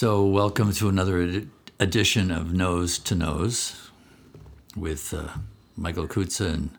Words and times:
So, 0.00 0.24
welcome 0.24 0.72
to 0.72 0.88
another 0.88 1.20
ed- 1.20 1.50
edition 1.78 2.30
of 2.30 2.54
Nose 2.54 2.98
to 3.00 3.14
Nose 3.14 3.90
with 4.74 5.12
uh, 5.12 5.28
Michael 5.76 6.08
Kutza 6.08 6.54
and 6.54 6.70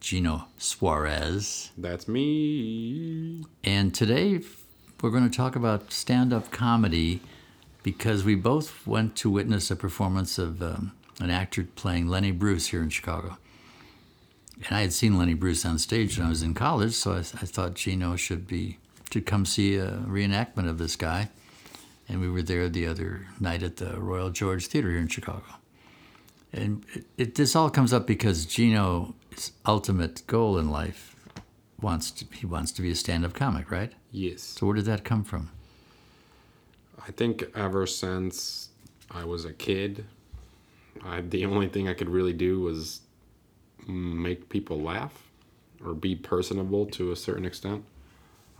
Gino 0.00 0.44
Suarez. 0.58 1.70
That's 1.78 2.06
me. 2.06 3.46
And 3.64 3.94
today 3.94 4.40
we're 5.00 5.08
going 5.08 5.26
to 5.26 5.34
talk 5.34 5.56
about 5.56 5.90
stand 5.90 6.34
up 6.34 6.50
comedy 6.50 7.22
because 7.82 8.24
we 8.24 8.34
both 8.34 8.86
went 8.86 9.16
to 9.16 9.30
witness 9.30 9.70
a 9.70 9.76
performance 9.76 10.36
of 10.36 10.62
um, 10.62 10.92
an 11.18 11.30
actor 11.30 11.66
playing 11.76 12.08
Lenny 12.08 12.30
Bruce 12.30 12.66
here 12.66 12.82
in 12.82 12.90
Chicago. 12.90 13.38
And 14.66 14.76
I 14.76 14.82
had 14.82 14.92
seen 14.92 15.16
Lenny 15.16 15.32
Bruce 15.32 15.64
on 15.64 15.78
stage 15.78 16.18
when 16.18 16.26
I 16.26 16.28
was 16.28 16.42
in 16.42 16.52
college, 16.52 16.92
so 16.92 17.14
I, 17.14 17.20
I 17.20 17.46
thought 17.46 17.72
Gino 17.72 18.16
should 18.16 18.46
be 18.46 18.76
should 19.10 19.24
come 19.24 19.46
see 19.46 19.76
a 19.76 19.92
reenactment 20.06 20.68
of 20.68 20.76
this 20.76 20.94
guy. 20.94 21.30
And 22.10 22.20
we 22.20 22.28
were 22.28 22.42
there 22.42 22.68
the 22.68 22.88
other 22.88 23.28
night 23.38 23.62
at 23.62 23.76
the 23.76 24.00
Royal 24.00 24.30
George 24.30 24.66
Theater 24.66 24.90
here 24.90 24.98
in 24.98 25.06
Chicago. 25.06 25.44
And 26.52 26.84
it, 26.92 27.06
it, 27.16 27.34
this 27.36 27.54
all 27.54 27.70
comes 27.70 27.92
up 27.92 28.04
because 28.04 28.46
Gino's 28.46 29.52
ultimate 29.64 30.26
goal 30.26 30.58
in 30.58 30.70
life 30.70 31.14
wants 31.80 32.10
to, 32.10 32.26
he 32.34 32.46
wants 32.46 32.72
to 32.72 32.82
be 32.82 32.90
a 32.90 32.96
stand-up 32.96 33.32
comic, 33.32 33.70
right? 33.70 33.92
Yes. 34.10 34.42
So 34.42 34.66
where 34.66 34.74
did 34.74 34.86
that 34.86 35.04
come 35.04 35.22
from? 35.22 35.50
I 37.06 37.12
think 37.12 37.44
ever 37.54 37.86
since 37.86 38.70
I 39.08 39.24
was 39.24 39.44
a 39.44 39.52
kid, 39.52 40.04
I, 41.04 41.20
the 41.20 41.46
only 41.46 41.68
thing 41.68 41.88
I 41.88 41.94
could 41.94 42.10
really 42.10 42.32
do 42.32 42.60
was 42.60 43.02
make 43.86 44.48
people 44.48 44.80
laugh 44.80 45.30
or 45.84 45.94
be 45.94 46.16
personable 46.16 46.86
to 46.86 47.12
a 47.12 47.16
certain 47.16 47.44
extent. 47.46 47.84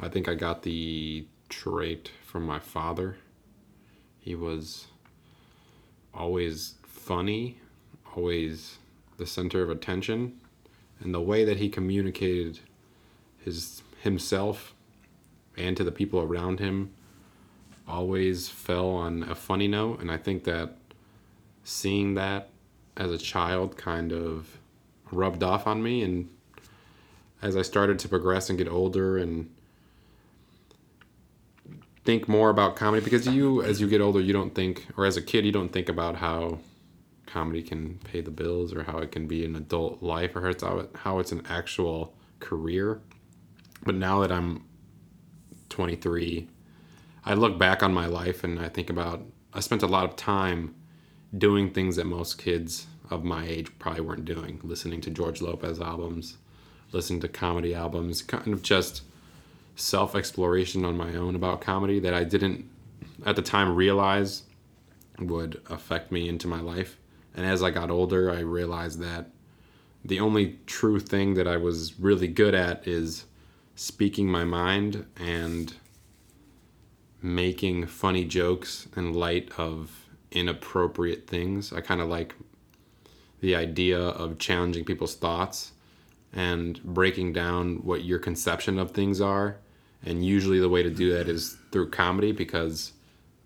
I 0.01 0.09
think 0.09 0.29
I 0.29 0.35
got 0.37 0.63
the 0.63 1.27
trait 1.49 2.13
from 2.25 2.47
my 2.47 2.61
father. 2.61 3.17
He 4.21 4.35
was 4.35 4.87
always 6.15 6.75
funny, 6.83 7.59
always 8.15 8.79
the 9.17 9.27
center 9.27 9.63
of 9.63 9.71
attention, 9.71 10.41
and 11.01 11.15
the 11.15 11.21
way 11.21 11.45
that 11.45 11.57
he 11.57 11.69
communicated 11.69 12.61
his 13.39 13.83
himself 14.03 14.75
and 15.57 15.77
to 15.77 15.85
the 15.85 15.93
people 15.93 16.21
around 16.21 16.59
him 16.59 16.91
always 17.87 18.49
fell 18.49 18.91
on 18.91 19.23
a 19.25 19.35
funny 19.35 19.69
note 19.69 20.01
and 20.01 20.11
I 20.11 20.17
think 20.17 20.45
that 20.45 20.77
seeing 21.65 22.15
that 22.15 22.49
as 22.97 23.11
a 23.11 23.19
child 23.19 23.77
kind 23.77 24.13
of 24.13 24.59
rubbed 25.11 25.43
off 25.43 25.67
on 25.67 25.83
me 25.83 26.03
and 26.03 26.29
as 27.43 27.57
I 27.57 27.63
started 27.63 27.99
to 28.01 28.09
progress 28.09 28.49
and 28.49 28.59
get 28.59 28.69
older 28.69 29.19
and 29.19 29.51
think 32.05 32.29
more 32.29 32.51
about 32.51 32.77
comedy? 32.77 33.05
Because 33.05 33.27
you 33.27 33.63
as 33.63 33.81
you 33.81 33.89
get 33.89 34.01
older 34.01 34.21
you 34.21 34.33
don't 34.33 34.55
think 34.55 34.87
or 34.97 35.07
as 35.07 35.17
a 35.17 35.23
kid 35.23 35.45
you 35.45 35.53
don't 35.53 35.73
think 35.73 35.89
about 35.89 36.17
how 36.17 36.59
comedy 37.27 37.63
can 37.63 37.99
pay 38.05 38.21
the 38.21 38.31
bills 38.31 38.75
or 38.75 38.83
how 38.83 38.99
it 38.99 39.13
can 39.13 39.27
be 39.27 39.45
an 39.45 39.55
adult 39.55 40.03
life 40.03 40.35
or 40.35 40.41
how 40.97 41.19
it's, 41.19 41.33
an 41.33 41.43
actual 41.49 42.15
career. 42.41 43.01
But 43.85 43.95
now 43.95 44.21
that 44.21 44.33
I'm 44.33 44.65
23 45.69 46.49
I 47.25 47.35
look 47.35 47.59
back 47.59 47.83
on 47.83 47.93
my 47.93 48.07
life 48.07 48.45
and 48.45 48.59
I 48.59 48.69
think 48.69 48.91
about 48.91 49.23
I 49.53 49.61
spent 49.61 49.83
a 49.83 49.87
lot 49.87 50.05
of 50.05 50.17
time 50.17 50.75
doing 51.37 51.71
things 51.71 51.97
that 51.97 52.07
most 52.07 52.39
kids 52.39 52.87
of 53.11 53.25
my 53.25 53.47
age 53.47 53.71
probably 53.79 54.01
weren't 54.01 54.25
doing. 54.25 54.61
Listening 54.63 55.01
to 55.03 55.11
George 55.11 55.41
Lopez 55.41 55.81
albums 55.81 56.39
listening 56.93 57.21
to 57.21 57.29
comedy 57.29 57.75
albums 57.75 58.23
kind 58.23 58.53
of 58.53 58.63
just 58.63 59.03
self 59.77 60.15
exploration 60.15 60.85
on 60.85 60.97
my 60.97 61.15
own 61.15 61.35
about 61.35 61.61
comedy 61.61 62.01
that 62.01 62.15
I 62.15 62.25
didn't 62.25 62.69
at 63.25 63.37
the 63.37 63.43
time 63.43 63.75
realize 63.75 64.45
would 65.19 65.61
affect 65.69 66.11
me 66.11 66.29
into 66.29 66.49
my 66.49 66.61
life. 66.61 66.99
And 67.35 67.47
as 67.47 67.63
I 67.63 67.71
got 67.71 67.91
older, 67.91 68.31
I 68.31 68.41
realized 68.41 69.01
that 69.01 69.31
the 70.05 70.21
only 70.21 70.59
true 70.67 70.99
thing 70.99 71.35
that 71.35 71.47
I 71.47 71.57
was 71.57 71.99
really 72.01 72.29
good 72.29 72.55
at 72.55 72.87
is 72.87 73.27
speaking 73.75 74.29
my 74.29 74.45
mind 74.45 75.07
and 75.17 75.75
making 77.23 77.87
funny 77.87 78.25
jokes 78.25 78.89
in 78.97 79.13
light 79.13 79.51
of 79.59 80.07
inappropriate 80.31 81.27
things. 81.27 81.73
I 81.73 81.81
kind 81.81 82.01
of 82.01 82.09
like 82.09 82.35
the 83.41 83.55
idea 83.57 83.99
of 83.99 84.39
challenging 84.39 84.85
people's 84.85 85.15
thoughts 85.15 85.73
and 86.33 86.83
breaking 86.83 87.33
down 87.33 87.77
what 87.77 88.05
your 88.05 88.19
conception 88.19 88.79
of 88.79 88.93
things 88.93 89.21
are 89.21 89.57
and 90.05 90.25
usually 90.25 90.61
the 90.61 90.69
way 90.69 90.83
to 90.83 90.91
do 90.91 91.13
that 91.13 91.29
is 91.29 91.57
through 91.73 91.91
comedy 91.91 92.33
because 92.33 92.93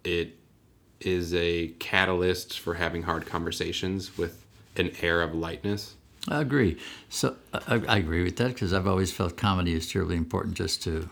it 0.04 0.36
is 1.00 1.34
a 1.34 1.68
catalyst 1.78 2.58
for 2.60 2.74
having 2.74 3.02
hard 3.02 3.26
conversations 3.26 4.16
with 4.16 4.44
an 4.76 4.92
air 5.02 5.22
of 5.22 5.34
lightness. 5.34 5.96
I 6.28 6.40
agree. 6.40 6.78
So 7.08 7.36
I, 7.52 7.82
I 7.86 7.96
agree 7.98 8.22
with 8.22 8.36
that 8.36 8.48
because 8.48 8.72
I've 8.72 8.86
always 8.86 9.12
felt 9.12 9.36
comedy 9.36 9.74
is 9.74 9.90
terribly 9.90 10.16
important 10.16 10.54
just 10.54 10.82
to 10.84 11.08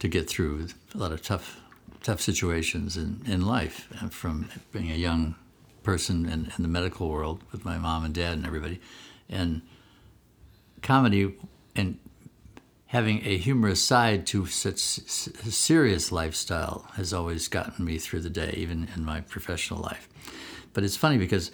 to 0.00 0.06
get 0.06 0.30
through 0.30 0.68
a 0.94 0.98
lot 0.98 1.10
of 1.10 1.22
tough 1.22 1.60
tough 2.02 2.20
situations 2.20 2.96
in, 2.96 3.20
in 3.26 3.44
life. 3.46 3.88
And 4.00 4.12
from 4.12 4.48
being 4.70 4.90
a 4.90 4.94
young 4.94 5.34
person 5.82 6.26
in, 6.26 6.52
in 6.56 6.62
the 6.62 6.68
medical 6.68 7.08
world 7.08 7.42
with 7.50 7.64
my 7.64 7.78
mom 7.78 8.04
and 8.04 8.14
dad 8.14 8.34
and 8.34 8.46
everybody, 8.46 8.80
and 9.28 9.62
comedy 10.82 11.34
and 11.76 11.98
having 12.86 13.24
a 13.26 13.36
humorous 13.36 13.82
side 13.82 14.26
to 14.26 14.46
such 14.46 14.78
serious 14.78 16.10
lifestyle 16.10 16.86
has 16.94 17.12
always 17.12 17.46
gotten 17.48 17.84
me 17.84 17.98
through 17.98 18.20
the 18.20 18.30
day, 18.30 18.54
even 18.56 18.88
in 18.96 19.04
my 19.04 19.20
professional 19.20 19.80
life. 19.80 20.08
But 20.72 20.84
it's 20.84 20.96
funny 20.96 21.18
because 21.18 21.50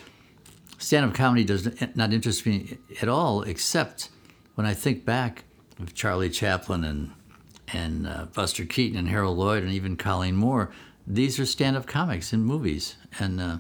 stand-up 0.79 1.15
comedy 1.15 1.45
does 1.45 1.69
not 1.95 2.13
interest 2.13 2.47
me 2.47 2.79
at 3.03 3.09
all, 3.09 3.43
except 3.43 4.11
when 4.55 4.67
I 4.67 4.75
think 4.75 5.05
back 5.05 5.45
of 5.81 5.95
Charlie 5.95 6.31
Chaplin 6.31 6.85
and 6.85 7.11
and 7.73 8.07
uh, 8.07 8.27
Buster 8.27 8.67
Keaton 8.67 8.99
and 8.99 9.09
Harold 9.09 9.39
Lloyd 9.39 9.63
and 9.63 9.73
even 9.73 9.97
Colleen 9.97 10.37
Moore. 10.37 10.71
These 11.07 11.41
are 11.41 11.47
stand-up 11.47 11.87
comics 11.87 12.33
in 12.33 12.43
movies, 12.43 12.97
and 13.19 13.41
uh, 13.41 13.59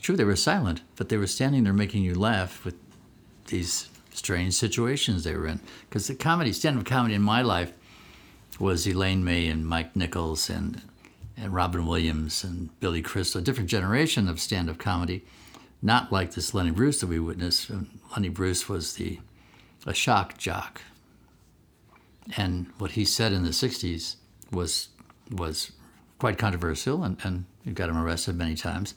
true 0.00 0.16
they 0.16 0.24
were 0.24 0.36
silent, 0.36 0.82
but 0.96 1.08
they 1.08 1.16
were 1.16 1.26
standing 1.26 1.64
there 1.64 1.72
making 1.72 2.04
you 2.04 2.14
laugh 2.14 2.64
with 2.64 2.76
these 3.46 3.88
strange 4.14 4.54
situations 4.54 5.24
they 5.24 5.34
were 5.34 5.46
in. 5.46 5.60
Because 5.88 6.06
the 6.06 6.14
comedy, 6.14 6.52
stand-up 6.52 6.86
comedy 6.86 7.14
in 7.14 7.22
my 7.22 7.42
life, 7.42 7.72
was 8.58 8.86
Elaine 8.86 9.24
May 9.24 9.48
and 9.48 9.66
Mike 9.66 9.94
Nichols 9.96 10.48
and 10.48 10.80
and 11.36 11.52
Robin 11.52 11.84
Williams 11.84 12.44
and 12.44 12.78
Billy 12.78 13.02
Crystal, 13.02 13.40
a 13.40 13.44
different 13.44 13.68
generation 13.68 14.28
of 14.28 14.38
stand-up 14.38 14.78
comedy, 14.78 15.24
not 15.82 16.12
like 16.12 16.34
this 16.34 16.54
Lenny 16.54 16.70
Bruce 16.70 17.00
that 17.00 17.08
we 17.08 17.18
witnessed. 17.18 17.72
Lenny 18.12 18.28
Bruce 18.28 18.68
was 18.68 18.94
the 18.94 19.18
a 19.86 19.92
shock 19.92 20.38
jock, 20.38 20.80
and 22.36 22.66
what 22.78 22.92
he 22.92 23.04
said 23.04 23.32
in 23.32 23.42
the 23.42 23.50
'60s 23.50 24.16
was 24.52 24.88
was 25.30 25.72
quite 26.18 26.38
controversial, 26.38 27.02
and, 27.02 27.18
and 27.24 27.44
it 27.66 27.74
got 27.74 27.90
him 27.90 27.98
arrested 27.98 28.36
many 28.36 28.54
times. 28.54 28.94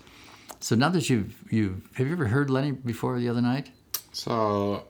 So 0.59 0.75
now 0.75 0.89
that 0.89 1.09
you've 1.09 1.35
you've, 1.51 1.89
have 1.95 2.07
you 2.07 2.13
ever 2.13 2.27
heard 2.27 2.49
Lenny 2.49 2.71
before 2.71 3.19
the 3.19 3.29
other 3.29 3.41
night? 3.41 3.71
So 4.11 4.85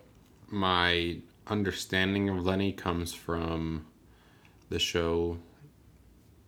my 0.50 1.18
understanding 1.47 2.30
of 2.30 2.46
Lenny 2.46 2.72
comes 2.72 3.13
from 3.13 3.85
the 4.69 4.80
show 4.80 5.38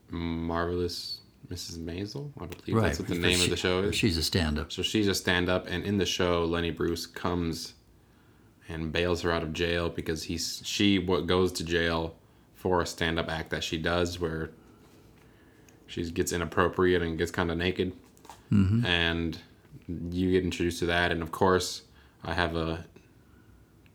Marvelous 0.10 1.22
Mrs. 1.50 1.78
Maisel. 1.78 2.32
I 2.40 2.46
believe 2.46 2.76
right. 2.76 2.84
that's 2.88 3.00
what 3.00 3.08
the 3.08 3.16
name 3.16 3.38
she, 3.38 3.46
of 3.46 3.50
the 3.50 3.58
show 3.58 3.80
is. 3.80 3.96
She's 3.96 4.18
a 4.18 4.24
stand-up. 4.24 4.72
So 4.72 4.81
she's 4.81 5.07
a 5.07 5.16
stand-up, 5.16 5.68
and 5.68 5.84
in 5.84 5.98
the 5.98 6.06
show, 6.06 6.46
Lenny 6.46 6.72
Bruce 6.72 7.06
comes 7.06 7.74
and 8.68 8.92
bails 8.92 9.22
her 9.22 9.31
out 9.31 9.42
of 9.42 9.51
jail 9.51 9.90
because 9.90 10.24
he's 10.24 10.62
she 10.63 11.00
what 11.00 11.25
goes 11.25 11.51
to 11.54 11.63
jail 11.63 12.16
for 12.54 12.81
a 12.81 12.86
stand-up 12.86 13.30
act 13.30 13.50
that 13.50 13.63
she 13.63 13.78
does 13.78 14.19
where 14.19 14.51
she 15.88 16.10
gets 16.12 16.31
inappropriate 16.31 17.01
and 17.01 17.18
gets 17.18 17.31
kind 17.31 17.50
of 17.50 17.57
naked, 17.57 17.94
mm-hmm. 18.51 18.86
and 18.86 19.40
you 20.12 20.31
get 20.31 20.44
introduced 20.44 20.80
to 20.80 20.86
that, 20.86 21.12
and 21.12 21.24
of 21.24 21.31
course, 21.31 21.84
I 22.24 22.34
have 22.34 22.56
a 22.56 22.86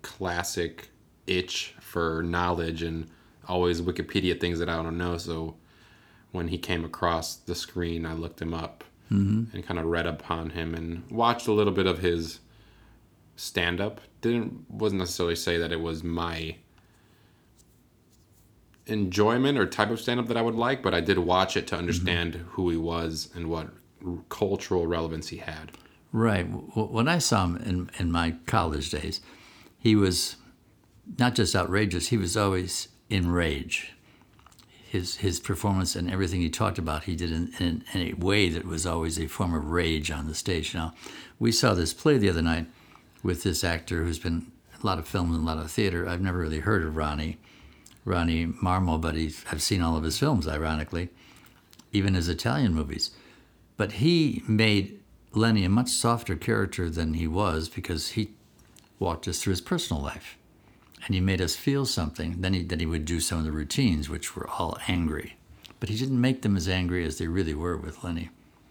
classic 0.04 0.90
itch 1.26 1.74
for 1.80 2.22
knowledge 2.22 2.82
and 2.82 3.08
always 3.48 3.80
Wikipedia 3.80 4.38
things 4.38 4.58
that 4.58 4.68
I 4.68 4.80
don't 4.82 4.98
know. 4.98 5.18
So 5.18 5.56
when 6.30 6.48
he 6.48 6.58
came 6.58 6.84
across 6.84 7.36
the 7.36 7.54
screen, 7.54 8.06
I 8.06 8.12
looked 8.12 8.40
him 8.40 8.54
up 8.54 8.84
mm-hmm. 9.10 9.54
and 9.54 9.66
kind 9.66 9.80
of 9.80 9.86
read 9.86 10.06
upon 10.06 10.50
him 10.50 10.74
and 10.74 11.10
watched 11.10 11.48
a 11.48 11.52
little 11.52 11.72
bit 11.72 11.86
of 11.86 11.98
his 11.98 12.40
stand 13.36 13.80
up. 13.80 14.00
Didn't 14.20 14.70
wasn't 14.70 15.00
necessarily 15.00 15.36
say 15.36 15.56
that 15.58 15.72
it 15.72 15.80
was 15.80 16.04
my 16.04 16.56
enjoyment 18.86 19.58
or 19.58 19.66
type 19.66 19.90
of 19.90 20.00
stand 20.00 20.20
up 20.20 20.28
that 20.28 20.36
I 20.36 20.42
would 20.42 20.54
like, 20.54 20.82
but 20.82 20.94
I 20.94 21.00
did 21.00 21.18
watch 21.18 21.56
it 21.56 21.66
to 21.68 21.76
understand 21.76 22.34
mm-hmm. 22.34 22.48
who 22.50 22.70
he 22.70 22.76
was 22.76 23.30
and 23.34 23.48
what 23.48 23.68
cultural 24.28 24.86
relevance 24.86 25.28
he 25.28 25.38
had. 25.38 25.72
Right. 26.12 26.44
When 26.44 27.08
I 27.08 27.18
saw 27.18 27.44
him 27.44 27.56
in 27.56 27.90
in 27.98 28.12
my 28.12 28.36
college 28.46 28.90
days, 28.90 29.20
he 29.84 29.94
was 29.94 30.36
not 31.18 31.34
just 31.34 31.54
outrageous, 31.54 32.08
he 32.08 32.16
was 32.16 32.38
always 32.38 32.88
in 33.10 33.30
rage. 33.30 33.92
his 34.94 35.16
his 35.16 35.40
performance 35.40 35.94
and 35.94 36.10
everything 36.10 36.40
he 36.40 36.48
talked 36.48 36.78
about, 36.78 37.04
he 37.04 37.16
did 37.16 37.30
in, 37.30 37.52
in, 37.58 37.84
in 37.92 38.00
a 38.00 38.12
way 38.14 38.48
that 38.48 38.64
was 38.64 38.86
always 38.86 39.18
a 39.18 39.26
form 39.26 39.52
of 39.52 39.70
rage 39.70 40.10
on 40.10 40.26
the 40.26 40.34
stage. 40.34 40.72
Now, 40.72 40.94
we 41.38 41.52
saw 41.52 41.74
this 41.74 41.92
play 41.92 42.16
the 42.16 42.30
other 42.30 42.42
night 42.42 42.66
with 43.22 43.42
this 43.42 43.64
actor 43.64 44.04
who's 44.04 44.20
been 44.20 44.52
a 44.82 44.86
lot 44.86 44.98
of 45.00 45.06
films 45.06 45.34
and 45.34 45.42
a 45.42 45.46
lot 45.46 45.58
of 45.58 45.70
theater. 45.70 46.08
I've 46.08 46.20
never 46.20 46.38
really 46.38 46.60
heard 46.60 46.84
of 46.84 46.96
Ronnie, 46.96 47.38
Ronnie 48.04 48.46
Marmo, 48.46 49.00
but 49.00 49.16
I've 49.50 49.62
seen 49.62 49.82
all 49.82 49.96
of 49.96 50.04
his 50.04 50.18
films, 50.18 50.46
ironically, 50.46 51.08
even 51.92 52.14
his 52.14 52.28
Italian 52.28 52.72
movies. 52.72 53.10
But 53.76 53.92
he 53.92 54.42
made 54.46 55.00
Lenny 55.32 55.64
a 55.64 55.68
much 55.68 55.90
softer 55.90 56.36
character 56.36 56.88
than 56.88 57.14
he 57.14 57.26
was 57.26 57.68
because 57.68 58.10
he 58.10 58.30
walked 58.98 59.28
us 59.28 59.40
through 59.40 59.52
his 59.52 59.60
personal 59.60 60.02
life 60.02 60.36
and 61.06 61.14
he 61.14 61.20
made 61.20 61.40
us 61.40 61.54
feel 61.54 61.84
something. 61.84 62.40
Then 62.40 62.54
he, 62.54 62.62
then 62.62 62.80
he 62.80 62.86
would 62.86 63.04
do 63.04 63.20
some 63.20 63.38
of 63.38 63.44
the 63.44 63.52
routines, 63.52 64.08
which 64.08 64.34
were 64.34 64.48
all 64.48 64.78
angry. 64.88 65.36
But 65.80 65.88
he 65.90 65.98
didn't 65.98 66.20
make 66.20 66.42
them 66.42 66.56
as 66.56 66.68
angry 66.68 67.04
as 67.04 67.18
they 67.18 67.26
really 67.26 67.54
were 67.54 67.76
with 67.76 68.02
Lenny. 68.02 68.30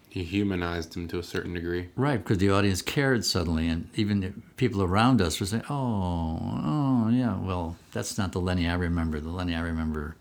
He 0.09 0.23
humanized 0.23 0.95
him 0.95 1.07
to 1.09 1.19
a 1.19 1.23
certain 1.23 1.53
degree. 1.53 1.89
Right, 1.95 2.17
because 2.17 2.37
the 2.37 2.51
audience 2.51 2.81
cared 2.81 3.25
suddenly, 3.25 3.67
and 3.67 3.89
even 3.95 4.19
the 4.19 4.33
people 4.57 4.83
around 4.83 5.21
us 5.21 5.39
were 5.39 5.47
saying, 5.47 5.63
"Oh, 5.71 6.39
oh, 6.63 7.09
yeah." 7.09 7.35
Well, 7.39 7.77
that's 7.93 8.15
not 8.15 8.31
the 8.31 8.39
Lenny 8.39 8.67
I 8.67 8.75
remember. 8.75 9.19
The 9.19 9.29
Lenny 9.29 9.55
I 9.55 9.61
remember 9.61 10.15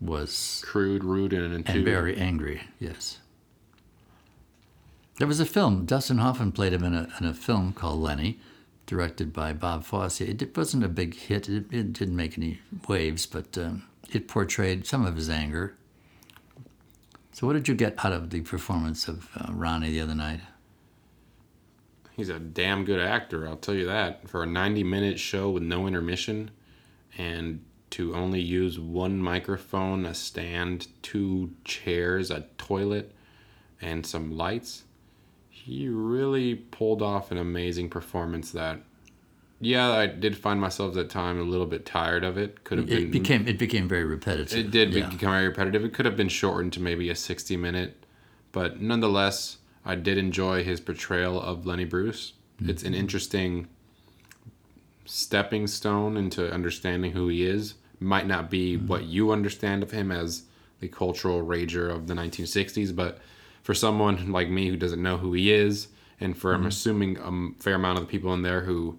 was 0.00 0.60
Crude, 0.66 1.04
rude, 1.04 1.32
and 1.32 1.68
and 1.68 1.84
very 1.84 2.16
angry. 2.16 2.62
Yes. 2.80 3.18
There 5.18 5.28
was 5.28 5.38
a 5.38 5.46
film. 5.46 5.84
Dustin 5.84 6.18
Hoffman 6.18 6.50
played 6.50 6.72
him 6.72 6.82
in 6.82 6.94
a, 6.94 7.08
in 7.20 7.26
a 7.26 7.34
film 7.34 7.72
called 7.72 8.00
Lenny, 8.00 8.40
directed 8.90 9.32
by 9.32 9.52
Bob 9.52 9.84
Fosse. 9.84 10.20
It, 10.20 10.56
wasn't 10.56 10.82
a 10.82 10.88
big 10.88 11.14
hit. 11.14 11.48
It, 11.48 11.72
it 11.72 11.92
didn't 11.92 12.16
make 12.16 12.36
any 12.36 12.58
waves, 12.88 13.24
but 13.24 13.56
um, 13.56 13.84
it 14.12 14.26
portrayed 14.26 14.84
some 14.84 15.06
of 15.06 15.14
his 15.14 15.30
anger. 15.30 15.76
So, 17.30 17.46
what 17.46 17.52
did 17.52 17.68
you 17.68 17.76
get 17.76 18.04
out 18.04 18.12
of 18.12 18.30
the 18.30 18.40
performance 18.40 19.06
of 19.06 19.28
uh, 19.36 19.52
Ronnie 19.52 19.92
the 19.92 20.00
other 20.00 20.16
night? 20.16 20.40
He's 22.16 22.30
a 22.30 22.40
damn 22.40 22.84
good 22.84 22.98
actor, 22.98 23.46
I'll 23.46 23.56
tell 23.56 23.76
you 23.76 23.86
that. 23.86 24.28
For 24.28 24.42
a 24.42 24.46
90 24.46 24.82
minute 24.82 25.20
show 25.20 25.50
with 25.50 25.62
no 25.62 25.86
intermission 25.86 26.50
and 27.16 27.64
to 27.90 28.12
only 28.16 28.40
use 28.40 28.80
one 28.80 29.22
microphone, 29.22 30.04
a 30.04 30.14
stand, 30.14 30.88
two 31.02 31.52
chairs, 31.64 32.32
a 32.32 32.46
toilet, 32.58 33.14
and 33.80 34.04
some 34.04 34.36
lights, 34.36 34.82
he 35.70 35.88
really 35.88 36.56
pulled 36.56 37.00
off 37.00 37.30
an 37.30 37.38
amazing 37.38 37.88
performance 37.88 38.50
that 38.50 38.80
yeah, 39.62 39.90
I 39.90 40.06
did 40.06 40.38
find 40.38 40.58
myself 40.58 40.88
at 40.90 40.94
that 40.94 41.10
time 41.10 41.38
a 41.38 41.42
little 41.42 41.66
bit 41.66 41.84
tired 41.84 42.24
of 42.24 42.38
it. 42.38 42.64
Could 42.64 42.78
have 42.78 42.86
been 42.88 43.04
It 43.04 43.10
became 43.12 43.46
it 43.46 43.58
became 43.58 43.86
very 43.86 44.04
repetitive. 44.04 44.58
it 44.58 44.70
did 44.72 44.92
Yeah. 44.92 45.08
become 45.08 45.30
very 45.30 45.46
repetitive. 45.46 45.84
It 45.84 45.92
could 45.92 46.06
have 46.06 46.16
been 46.16 46.28
shortened 46.28 46.72
to 46.72 46.80
maybe 46.80 47.08
a 47.08 47.14
60 47.14 47.56
minute, 47.56 48.04
but 48.50 48.80
nonetheless, 48.80 49.58
I 49.84 49.94
did 49.94 50.18
enjoy 50.18 50.64
his 50.64 50.80
portrayal 50.80 51.40
of 51.40 51.66
Lenny 51.66 51.84
Bruce. 51.84 52.32
Mm-hmm. 52.56 52.70
It's 52.70 52.82
an 52.82 52.94
interesting 52.94 53.68
stepping 55.04 55.68
stone 55.68 56.16
into 56.16 56.52
understanding 56.52 57.12
who 57.12 57.28
he 57.28 57.44
is. 57.46 57.74
Might 58.00 58.26
not 58.26 58.50
be 58.50 58.76
mm-hmm. 58.76 58.88
what 58.88 59.04
you 59.04 59.30
understand 59.30 59.84
of 59.84 59.92
him 59.92 60.10
as 60.10 60.44
the 60.80 60.88
cultural 60.88 61.44
rager 61.44 61.94
of 61.94 62.08
the 62.08 62.14
1960s, 62.14 62.96
but 62.96 63.20
for 63.70 63.74
someone 63.74 64.32
like 64.32 64.48
me 64.50 64.68
who 64.68 64.76
doesn't 64.76 65.00
know 65.00 65.16
who 65.16 65.32
he 65.32 65.52
is, 65.52 65.86
and 66.18 66.36
for 66.36 66.52
I'm 66.54 66.66
assuming 66.66 67.16
a 67.18 67.62
fair 67.62 67.76
amount 67.76 67.98
of 68.00 68.04
the 68.04 68.10
people 68.10 68.34
in 68.34 68.42
there 68.42 68.62
who 68.62 68.98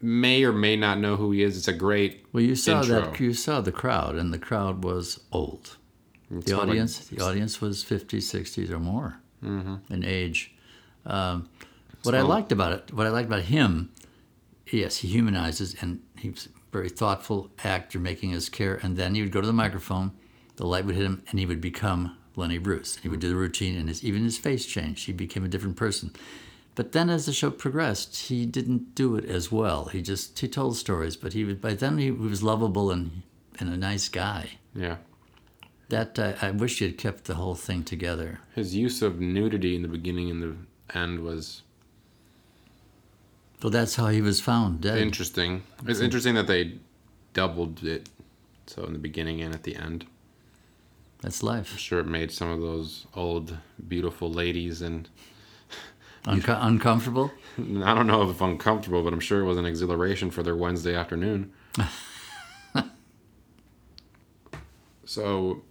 may 0.00 0.42
or 0.42 0.50
may 0.52 0.74
not 0.74 0.98
know 0.98 1.14
who 1.14 1.30
he 1.30 1.44
is, 1.44 1.56
it's 1.56 1.68
a 1.68 1.72
great 1.72 2.26
Well, 2.32 2.42
you 2.42 2.56
saw 2.56 2.82
that 2.82 3.20
you 3.20 3.32
saw 3.32 3.60
the 3.60 3.70
crowd, 3.70 4.16
and 4.16 4.34
the 4.34 4.40
crowd 4.40 4.82
was 4.82 5.20
old. 5.30 5.76
It's 6.32 6.46
the 6.46 6.52
not 6.54 6.62
like- 6.62 6.70
audience 6.70 7.06
the 7.06 7.22
audience 7.24 7.60
was 7.60 7.84
50s 7.84 8.24
60s 8.24 8.70
or 8.72 8.80
more 8.80 9.20
in 9.40 10.02
age. 10.04 10.52
Um, 11.04 11.48
what 12.02 12.16
i 12.16 12.22
liked 12.22 12.50
about 12.50 12.72
it 12.72 12.92
what 12.92 13.06
i 13.06 13.10
liked 13.10 13.26
about 13.28 13.42
him 13.42 13.92
yes 14.72 14.96
he 14.98 15.06
humanizes 15.08 15.76
and 15.80 16.00
he's 16.18 16.46
a 16.46 16.50
very 16.72 16.88
thoughtful 16.88 17.50
actor 17.62 18.00
making 18.00 18.30
his 18.30 18.48
care 18.48 18.74
and 18.82 18.96
then 18.96 19.14
he 19.14 19.22
would 19.22 19.30
go 19.30 19.40
to 19.40 19.46
the 19.46 19.52
microphone 19.52 20.10
the 20.56 20.66
light 20.66 20.84
would 20.84 20.96
hit 20.96 21.04
him 21.04 21.22
and 21.30 21.38
he 21.38 21.46
would 21.46 21.60
become 21.60 22.16
lenny 22.36 22.58
bruce 22.58 22.96
he 22.96 23.08
would 23.08 23.20
do 23.20 23.28
the 23.28 23.36
routine 23.36 23.76
and 23.76 23.88
his, 23.88 24.04
even 24.04 24.22
his 24.22 24.38
face 24.38 24.64
changed 24.66 25.06
he 25.06 25.12
became 25.12 25.44
a 25.44 25.48
different 25.48 25.76
person 25.76 26.12
but 26.74 26.92
then 26.92 27.08
as 27.08 27.26
the 27.26 27.32
show 27.32 27.50
progressed 27.50 28.28
he 28.28 28.46
didn't 28.46 28.94
do 28.94 29.16
it 29.16 29.24
as 29.24 29.50
well 29.50 29.86
he 29.86 30.00
just 30.00 30.38
he 30.38 30.46
told 30.46 30.76
stories 30.76 31.16
but 31.16 31.32
he 31.32 31.42
was 31.44 31.56
by 31.56 31.74
then 31.74 31.98
he, 31.98 32.10
was 32.10 32.42
lovable 32.42 32.90
and 32.90 33.22
and 33.58 33.72
a 33.72 33.76
nice 33.76 34.08
guy 34.08 34.58
yeah. 34.74 34.96
that 35.88 36.18
uh, 36.18 36.34
I 36.42 36.50
wish 36.50 36.78
he 36.78 36.84
had 36.84 36.98
kept 36.98 37.24
the 37.24 37.36
whole 37.36 37.54
thing 37.54 37.84
together. 37.84 38.40
His 38.54 38.74
use 38.74 39.02
of 39.02 39.20
nudity 39.20 39.74
in 39.74 39.82
the 39.82 39.88
beginning 39.88 40.30
and 40.30 40.42
the 40.42 40.98
end 40.98 41.20
was 41.20 41.62
Well, 43.62 43.70
that's 43.70 43.96
how 43.96 44.08
he 44.08 44.20
was 44.20 44.40
found 44.40 44.82
dead. 44.82 44.98
interesting. 44.98 45.62
It's 45.86 46.00
interesting 46.00 46.34
that 46.34 46.46
they 46.46 46.74
doubled 47.32 47.82
it, 47.82 48.08
so 48.66 48.84
in 48.84 48.92
the 48.92 48.98
beginning 48.98 49.40
and 49.40 49.54
at 49.54 49.62
the 49.62 49.76
end. 49.76 50.06
That's 51.26 51.42
life. 51.42 51.72
I'm 51.72 51.78
sure 51.78 51.98
it 51.98 52.06
made 52.06 52.30
some 52.30 52.50
of 52.50 52.60
those 52.60 53.04
old, 53.12 53.58
beautiful 53.88 54.30
ladies, 54.30 54.80
and 54.80 55.08
Unco- 56.24 56.56
uncomfortable. 56.60 57.32
I 57.58 57.94
don't 57.94 58.06
know 58.06 58.30
if 58.30 58.40
uncomfortable, 58.40 59.02
but 59.02 59.12
I'm 59.12 59.18
sure 59.18 59.40
it 59.40 59.44
was 59.44 59.58
an 59.58 59.66
exhilaration 59.66 60.30
for 60.30 60.44
their 60.44 60.54
Wednesday 60.54 60.94
afternoon. 60.94 61.52
so, 65.04 65.64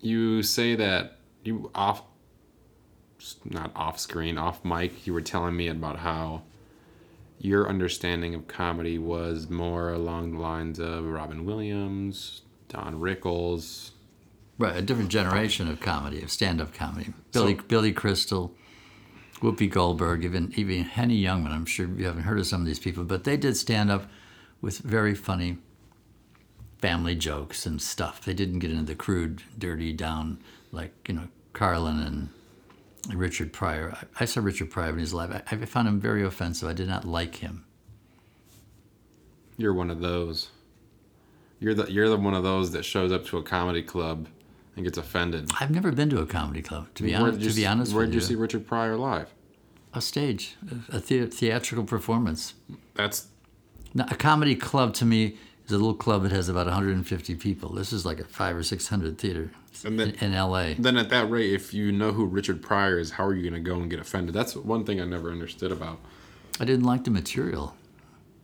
you 0.00 0.44
say 0.44 0.76
that 0.76 1.18
you 1.42 1.72
off, 1.74 2.04
not 3.44 3.72
off 3.74 3.98
screen, 3.98 4.38
off 4.38 4.64
mic, 4.64 5.08
you 5.08 5.12
were 5.12 5.20
telling 5.20 5.56
me 5.56 5.66
about 5.66 5.98
how 5.98 6.42
your 7.40 7.68
understanding 7.68 8.36
of 8.36 8.46
comedy 8.46 8.96
was 8.96 9.50
more 9.50 9.92
along 9.92 10.34
the 10.34 10.38
lines 10.38 10.78
of 10.78 11.04
Robin 11.06 11.44
Williams, 11.44 12.42
Don 12.68 13.00
Rickles. 13.00 13.90
Right, 14.60 14.76
a 14.76 14.82
different 14.82 15.08
generation 15.08 15.70
of 15.70 15.80
comedy, 15.80 16.22
of 16.22 16.30
stand-up 16.30 16.74
comedy. 16.74 17.14
Billy 17.32 17.56
So- 17.56 17.62
Billy 17.62 17.92
Crystal, 17.92 18.54
Whoopi 19.40 19.70
Goldberg, 19.70 20.22
even 20.22 20.52
even 20.54 20.84
Henny 20.84 21.18
Youngman. 21.18 21.50
I'm 21.50 21.64
sure 21.64 21.88
you 21.88 22.04
haven't 22.04 22.24
heard 22.24 22.38
of 22.38 22.46
some 22.46 22.60
of 22.60 22.66
these 22.66 22.78
people, 22.78 23.04
but 23.04 23.24
they 23.24 23.38
did 23.38 23.56
stand-up 23.56 24.06
with 24.60 24.76
very 24.80 25.14
funny 25.14 25.56
family 26.76 27.14
jokes 27.14 27.64
and 27.64 27.80
stuff. 27.80 28.22
They 28.22 28.34
didn't 28.34 28.58
get 28.58 28.70
into 28.70 28.84
the 28.84 28.94
crude, 28.94 29.42
dirty, 29.58 29.94
down 29.94 30.40
like 30.72 31.08
you 31.08 31.14
know 31.14 31.28
Carlin 31.54 31.98
and 31.98 33.18
Richard 33.18 33.54
Pryor. 33.54 33.96
I, 33.96 34.22
I 34.22 34.24
saw 34.26 34.42
Richard 34.42 34.70
Pryor 34.70 34.90
in 34.90 34.98
his 34.98 35.14
life. 35.14 35.30
I, 35.30 35.56
I 35.56 35.64
found 35.64 35.88
him 35.88 35.98
very 35.98 36.22
offensive. 36.22 36.68
I 36.68 36.74
did 36.74 36.86
not 36.86 37.06
like 37.06 37.36
him. 37.36 37.64
You're 39.56 39.72
one 39.72 39.90
of 39.90 40.00
those. 40.02 40.50
You're 41.60 41.72
the 41.72 41.90
you're 41.90 42.10
the 42.10 42.18
one 42.18 42.34
of 42.34 42.42
those 42.42 42.72
that 42.72 42.84
shows 42.84 43.10
up 43.10 43.24
to 43.28 43.38
a 43.38 43.42
comedy 43.42 43.82
club 43.82 44.28
and 44.76 44.84
gets 44.84 44.98
offended. 44.98 45.50
I've 45.60 45.70
never 45.70 45.92
been 45.92 46.10
to 46.10 46.20
a 46.20 46.26
comedy 46.26 46.62
club, 46.62 46.88
to 46.94 47.02
be 47.02 47.12
Where 47.12 47.22
honest. 47.22 47.40
you 47.40 47.50
To 47.50 47.56
be 47.56 47.66
honest 47.66 47.92
where 47.92 48.06
did 48.06 48.14
you, 48.14 48.20
see 48.20 48.34
Richard 48.34 48.66
Pryor 48.66 48.96
live? 48.96 49.28
a 49.92 50.00
stage, 50.00 50.56
a, 50.90 51.00
thea- 51.00 51.26
theatrical 51.26 51.84
performance. 51.84 52.54
That's 52.94 53.26
Now, 53.92 54.06
a 54.10 54.14
comedy 54.14 54.54
club 54.54 54.94
to 54.94 55.04
me 55.04 55.36
is 55.66 55.72
a 55.72 55.76
little 55.76 55.94
club 55.94 56.22
that 56.22 56.30
has 56.32 56.48
about 56.48 56.66
150 56.66 57.34
people. 57.34 57.70
This 57.74 57.92
is 57.92 58.06
like 58.06 58.20
a 58.20 58.24
five 58.24 58.56
or 58.56 58.62
six 58.62 58.86
hundred 58.88 59.18
theater 59.18 59.50
then- 59.82 59.98
in, 60.00 60.10
in 60.26 60.34
L.A. 60.34 60.74
then 60.74 60.96
at 60.96 61.08
that 61.10 61.28
rate, 61.28 61.52
if 61.52 61.74
you 61.74 61.90
know 61.90 62.12
who 62.12 62.24
Richard 62.26 62.62
Pryor 62.62 62.98
is, 63.00 63.10
how 63.12 63.24
are 63.24 63.34
you 63.34 63.42
going 63.42 63.62
to 63.62 63.68
go 63.70 63.76
and 63.80 63.90
get 63.90 63.98
offended? 63.98 64.32
That's 64.34 64.54
one 64.54 64.84
thing 64.84 65.00
I 65.00 65.04
never 65.04 65.30
understood 65.32 65.72
about. 65.72 65.98
I 66.60 66.64
didn't 66.64 66.84
like 66.84 67.02
the 67.04 67.10
material. 67.10 67.74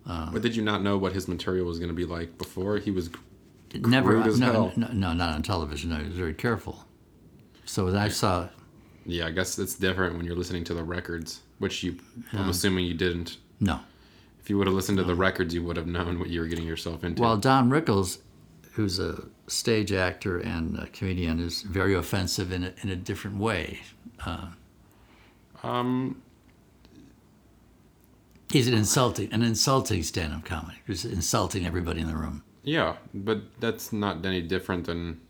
Uh, 0.09 0.31
but 0.33 0.41
did 0.43 0.55
you 0.57 0.63
not 0.63 0.83
know 0.83 0.97
what 0.97 1.13
his 1.13 1.27
material 1.29 1.67
was 1.67 1.79
going 1.79 1.89
to 1.91 1.95
be 1.95 2.05
like 2.05 2.39
before? 2.39 2.79
He 2.79 2.91
was 2.93 3.11
never, 3.75 4.19
no, 4.37 4.73
no, 4.77 4.89
no, 4.93 5.13
not 5.13 5.35
on 5.35 5.43
television. 5.43 5.91
No, 5.91 5.97
he 5.97 6.07
was 6.07 6.17
very 6.17 6.35
careful. 6.35 6.85
So 7.65 7.95
I 7.97 8.09
saw, 8.09 8.49
yeah. 9.05 9.27
I 9.27 9.31
guess 9.31 9.59
it's 9.59 9.75
different 9.75 10.17
when 10.17 10.25
you're 10.25 10.37
listening 10.37 10.65
to 10.65 10.75
the 10.75 10.85
records, 10.85 11.41
which 11.59 11.83
you 11.83 11.97
I'm 12.33 12.49
assuming 12.49 12.87
you 12.87 12.95
didn't. 12.95 13.39
no. 13.61 13.81
If 14.41 14.51
you 14.51 14.59
would 14.59 14.69
have 14.69 14.77
listened 14.77 14.99
to 14.99 15.05
the 15.05 15.17
records, 15.17 15.53
you 15.53 15.65
would 15.65 15.77
have 15.77 15.89
known 15.89 16.21
what 16.21 16.29
you 16.29 16.39
were 16.41 16.47
getting 16.47 16.69
yourself 16.69 17.03
into. 17.03 17.21
Well, 17.21 17.37
Don 17.37 17.69
Rickles, 17.69 18.19
who's 18.75 19.01
a 19.01 19.25
stage 19.49 19.91
actor 19.91 20.39
and 20.39 20.79
a 20.79 20.87
comedian, 20.87 21.41
is 21.41 21.63
very 21.63 21.95
offensive 21.95 22.53
in 22.53 22.63
a, 22.63 22.73
in 22.83 22.89
a 22.91 22.95
different 22.95 23.39
way. 23.39 23.81
um, 25.65 26.23
He's 28.49 28.69
an 28.69 28.75
insulting, 28.75 29.33
an 29.33 29.43
insulting 29.43 30.05
stand-up 30.05 30.45
comic. 30.45 30.77
He's 30.87 31.05
insulting 31.05 31.67
everybody 31.67 32.01
in 32.01 32.07
the 32.07 32.17
room. 32.17 32.45
Yeah, 32.67 32.97
but 33.15 33.43
that's 33.61 33.93
not 33.93 34.27
any 34.27 34.43
different 34.43 34.87
than. 34.87 35.21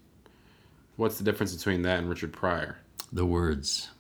What's 0.97 1.19
the 1.19 1.25
difference 1.25 1.55
between 1.55 1.83
that 1.83 1.99
and 1.99 2.09
Richard 2.09 2.33
Pryor? 2.33 2.79
The 3.13 3.27
words. 3.27 3.91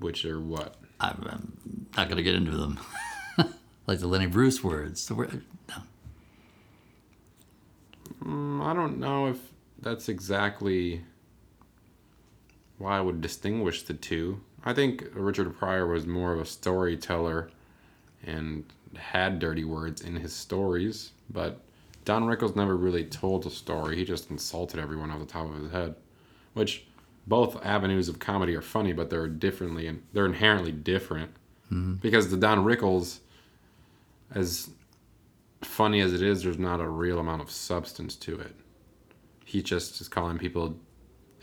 Which 0.00 0.24
are 0.24 0.40
what? 0.40 0.74
I'm, 1.00 1.24
I'm 1.30 1.56
not 1.96 2.08
going 2.08 2.16
to 2.16 2.22
get 2.24 2.34
into 2.34 2.56
them. 2.56 2.80
like 3.86 4.00
the 4.00 4.08
Lenny 4.08 4.26
Bruce 4.26 4.62
words. 4.64 5.06
The 5.06 5.14
word, 5.14 5.42
no. 5.68 5.76
Mm, 8.24 8.66
I 8.66 8.74
don't 8.74 8.98
know 8.98 9.28
if 9.28 9.38
that's 9.80 10.08
exactly 10.08 11.04
why 12.78 12.98
I 12.98 13.00
would 13.00 13.20
distinguish 13.20 13.82
the 13.82 13.94
two. 13.94 14.40
I 14.64 14.72
think 14.74 15.04
Richard 15.14 15.56
Pryor 15.56 15.86
was 15.86 16.04
more 16.04 16.32
of 16.32 16.40
a 16.40 16.44
storyteller 16.44 17.50
and 18.24 18.64
had 18.96 19.38
dirty 19.38 19.64
words 19.64 20.02
in 20.02 20.16
his 20.16 20.32
stories, 20.32 21.12
but 21.30 21.60
Don 22.08 22.24
Rickles 22.24 22.56
never 22.56 22.74
really 22.74 23.04
told 23.04 23.44
a 23.44 23.50
story. 23.50 23.94
He 23.94 24.02
just 24.02 24.30
insulted 24.30 24.80
everyone 24.80 25.10
off 25.10 25.18
the 25.18 25.26
top 25.26 25.46
of 25.46 25.60
his 25.60 25.70
head, 25.70 25.94
which 26.54 26.86
both 27.26 27.62
avenues 27.62 28.08
of 28.08 28.18
comedy 28.18 28.56
are 28.56 28.62
funny, 28.62 28.94
but 28.94 29.10
they're 29.10 29.28
differently 29.28 29.88
and 29.88 30.02
they're 30.14 30.24
inherently 30.24 30.72
different 30.72 31.30
mm-hmm. 31.70 31.96
because 31.96 32.30
the 32.30 32.38
Don 32.38 32.64
Rickles, 32.64 33.18
as 34.34 34.70
funny 35.60 36.00
as 36.00 36.14
it 36.14 36.22
is, 36.22 36.42
there's 36.42 36.58
not 36.58 36.80
a 36.80 36.88
real 36.88 37.18
amount 37.18 37.42
of 37.42 37.50
substance 37.50 38.16
to 38.16 38.40
it. 38.40 38.56
He 39.44 39.62
just 39.62 40.00
is 40.00 40.08
calling 40.08 40.38
people 40.38 40.78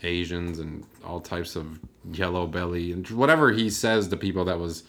Asians 0.02 0.58
and 0.58 0.84
all 1.04 1.20
types 1.20 1.54
of 1.54 1.78
yellow 2.10 2.44
belly 2.44 2.90
and 2.90 3.08
whatever 3.10 3.52
he 3.52 3.70
says 3.70 4.08
to 4.08 4.16
people 4.16 4.44
that 4.46 4.58
was 4.58 4.82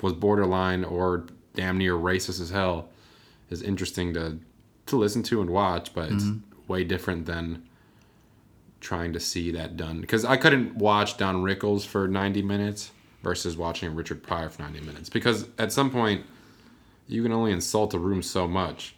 was 0.00 0.14
borderline 0.14 0.82
or 0.82 1.26
damn 1.54 1.76
near 1.76 1.92
racist 1.92 2.40
as 2.40 2.48
hell 2.48 2.88
is 3.50 3.60
interesting 3.60 4.14
to 4.14 4.38
to 4.90 4.96
listen 4.96 5.22
to 5.24 5.40
and 5.40 5.50
watch, 5.50 5.94
but 5.94 6.10
it's 6.10 6.24
mm-hmm. 6.24 6.72
way 6.72 6.84
different 6.84 7.26
than 7.26 7.62
trying 8.80 9.12
to 9.12 9.20
see 9.20 9.50
that 9.52 9.76
done. 9.76 10.00
Because 10.00 10.24
I 10.24 10.36
couldn't 10.36 10.76
watch 10.76 11.16
Don 11.16 11.42
Rickles 11.42 11.84
for 11.84 12.08
90 12.08 12.42
minutes 12.42 12.90
versus 13.22 13.56
watching 13.56 13.94
Richard 13.94 14.22
Pryor 14.22 14.48
for 14.48 14.62
90 14.62 14.80
minutes. 14.80 15.08
Because 15.08 15.48
at 15.58 15.72
some 15.72 15.90
point, 15.90 16.24
you 17.06 17.22
can 17.22 17.32
only 17.32 17.52
insult 17.52 17.94
a 17.94 17.98
room 17.98 18.22
so 18.22 18.46
much. 18.46 18.94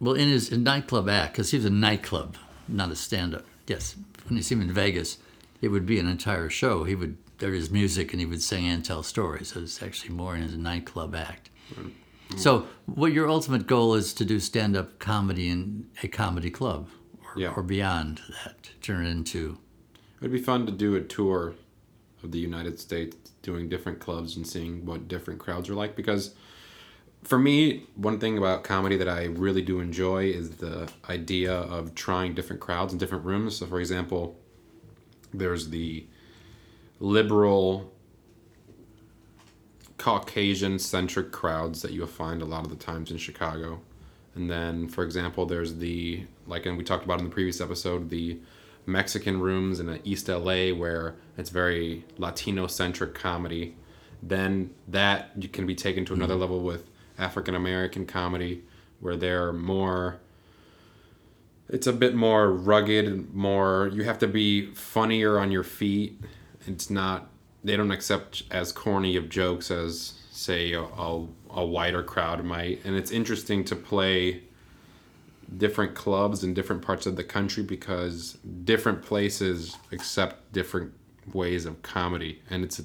Well, 0.00 0.14
in 0.14 0.28
his 0.28 0.50
nightclub 0.52 1.08
act, 1.08 1.32
because 1.32 1.50
he 1.50 1.56
was 1.56 1.64
a 1.64 1.70
nightclub, 1.70 2.36
not 2.68 2.90
a 2.90 2.96
stand-up. 2.96 3.44
Yes, 3.66 3.96
when 4.28 4.36
you 4.36 4.42
see 4.42 4.54
him 4.54 4.62
in 4.62 4.72
Vegas, 4.72 5.18
it 5.62 5.68
would 5.68 5.86
be 5.86 5.98
an 5.98 6.06
entire 6.06 6.50
show. 6.50 6.84
He 6.84 6.94
would 6.94 7.16
there 7.38 7.54
is 7.54 7.70
music, 7.70 8.12
and 8.12 8.20
he 8.20 8.26
would 8.26 8.42
sing 8.42 8.66
and 8.66 8.84
tell 8.84 9.02
stories. 9.02 9.48
So 9.48 9.60
it's 9.60 9.82
actually 9.82 10.14
more 10.14 10.34
in 10.34 10.42
his 10.42 10.56
nightclub 10.56 11.14
act. 11.14 11.50
Hmm. 11.74 11.88
So, 12.34 12.66
what 12.86 13.12
your 13.12 13.28
ultimate 13.28 13.66
goal 13.66 13.94
is 13.94 14.12
to 14.14 14.24
do 14.24 14.40
stand-up 14.40 14.98
comedy 14.98 15.48
in 15.48 15.86
a 16.02 16.08
comedy 16.08 16.50
club, 16.50 16.88
or, 17.22 17.40
Yeah. 17.40 17.52
or 17.56 17.62
beyond 17.62 18.20
that, 18.44 18.70
turn 18.82 19.06
it 19.06 19.10
into. 19.10 19.58
It'd 20.20 20.32
be 20.32 20.42
fun 20.42 20.66
to 20.66 20.72
do 20.72 20.96
a 20.96 21.00
tour 21.00 21.54
of 22.22 22.32
the 22.32 22.38
United 22.38 22.80
States, 22.80 23.16
doing 23.42 23.68
different 23.68 24.00
clubs 24.00 24.36
and 24.36 24.46
seeing 24.46 24.84
what 24.84 25.06
different 25.08 25.38
crowds 25.38 25.68
are 25.68 25.74
like. 25.74 25.94
Because 25.94 26.34
for 27.22 27.38
me, 27.38 27.86
one 27.94 28.18
thing 28.18 28.36
about 28.38 28.64
comedy 28.64 28.96
that 28.96 29.08
I 29.08 29.26
really 29.26 29.62
do 29.62 29.80
enjoy 29.80 30.24
is 30.24 30.50
the 30.56 30.88
idea 31.08 31.52
of 31.52 31.94
trying 31.94 32.34
different 32.34 32.60
crowds 32.60 32.92
in 32.92 32.98
different 32.98 33.24
rooms. 33.24 33.56
So, 33.56 33.66
for 33.66 33.78
example, 33.78 34.36
there's 35.32 35.68
the 35.70 36.06
liberal 36.98 37.92
Caucasian 40.06 40.78
centric 40.78 41.32
crowds 41.32 41.82
that 41.82 41.90
you'll 41.90 42.06
find 42.06 42.40
a 42.40 42.44
lot 42.44 42.62
of 42.62 42.70
the 42.70 42.76
times 42.76 43.10
in 43.10 43.16
Chicago. 43.16 43.80
And 44.36 44.48
then, 44.48 44.86
for 44.86 45.02
example, 45.02 45.46
there's 45.46 45.78
the, 45.78 46.26
like, 46.46 46.64
and 46.64 46.78
we 46.78 46.84
talked 46.84 47.04
about 47.04 47.18
in 47.18 47.24
the 47.24 47.30
previous 47.32 47.60
episode, 47.60 48.08
the 48.08 48.38
Mexican 48.86 49.40
rooms 49.40 49.80
in 49.80 49.88
uh, 49.88 49.98
East 50.04 50.28
LA 50.28 50.68
where 50.68 51.16
it's 51.36 51.50
very 51.50 52.04
Latino 52.18 52.68
centric 52.68 53.14
comedy. 53.14 53.74
Then 54.22 54.70
that 54.86 55.32
you 55.36 55.48
can 55.48 55.66
be 55.66 55.74
taken 55.74 56.04
to 56.04 56.14
another 56.14 56.34
mm-hmm. 56.34 56.40
level 56.40 56.60
with 56.60 56.88
African 57.18 57.56
American 57.56 58.06
comedy 58.06 58.62
where 59.00 59.16
they're 59.16 59.52
more 59.52 60.20
it's 61.68 61.88
a 61.88 61.92
bit 61.92 62.14
more 62.14 62.52
rugged 62.52 63.34
more 63.34 63.90
you 63.92 64.04
have 64.04 64.20
to 64.20 64.28
be 64.28 64.66
funnier 64.72 65.36
on 65.36 65.50
your 65.50 65.64
feet 65.64 66.20
it's 66.64 66.88
not 66.88 67.28
they 67.66 67.76
don't 67.76 67.90
accept 67.90 68.44
as 68.50 68.70
corny 68.70 69.16
of 69.16 69.28
jokes 69.28 69.70
as 69.70 70.14
say 70.30 70.72
a, 70.72 70.82
a, 70.82 71.26
a 71.50 71.66
wider 71.66 72.02
crowd 72.02 72.44
might. 72.44 72.80
And 72.84 72.94
it's 72.94 73.10
interesting 73.10 73.64
to 73.64 73.74
play 73.74 74.42
different 75.56 75.94
clubs 75.94 76.44
in 76.44 76.54
different 76.54 76.82
parts 76.82 77.06
of 77.06 77.16
the 77.16 77.24
country 77.24 77.64
because 77.64 78.38
different 78.64 79.02
places 79.02 79.76
accept 79.90 80.52
different 80.52 80.92
ways 81.32 81.66
of 81.66 81.82
comedy. 81.82 82.40
And 82.50 82.62
it's 82.62 82.80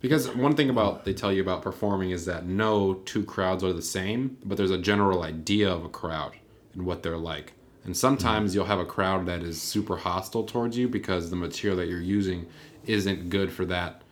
because 0.00 0.28
one 0.34 0.54
thing 0.54 0.70
about 0.70 1.04
they 1.04 1.12
tell 1.12 1.32
you 1.32 1.42
about 1.42 1.60
performing 1.60 2.10
is 2.10 2.24
that 2.24 2.46
no 2.46 2.94
two 3.04 3.22
crowds 3.22 3.62
are 3.62 3.72
the 3.72 3.82
same 3.82 4.38
but 4.44 4.56
there's 4.56 4.70
a 4.70 4.78
general 4.78 5.22
idea 5.22 5.70
of 5.70 5.84
a 5.84 5.88
crowd 5.88 6.32
and 6.72 6.86
what 6.86 7.02
they're 7.02 7.18
like. 7.18 7.52
And 7.84 7.94
sometimes 7.94 8.50
mm-hmm. 8.50 8.58
you'll 8.58 8.66
have 8.66 8.78
a 8.78 8.86
crowd 8.86 9.26
that 9.26 9.42
is 9.42 9.60
super 9.60 9.96
hostile 9.96 10.44
towards 10.44 10.78
you 10.78 10.88
because 10.88 11.28
the 11.28 11.36
material 11.36 11.76
that 11.78 11.88
you're 11.88 12.00
using 12.00 12.46
isn't 12.86 13.30
good 13.30 13.52
for 13.52 13.64
that 13.66 14.02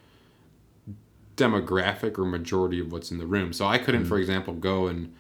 demographic 1.37 2.19
or 2.19 2.25
majority 2.25 2.81
of 2.81 2.93
what's 2.93 3.11
in 3.11 3.19
the 3.19 3.26
room. 3.26 3.52
So 3.52 3.67
I 3.67 3.79
couldn't, 3.79 4.05
for 4.05 4.17
mm. 4.17 4.21
example, 4.21 4.55
go 4.55 4.87
and 4.87 5.14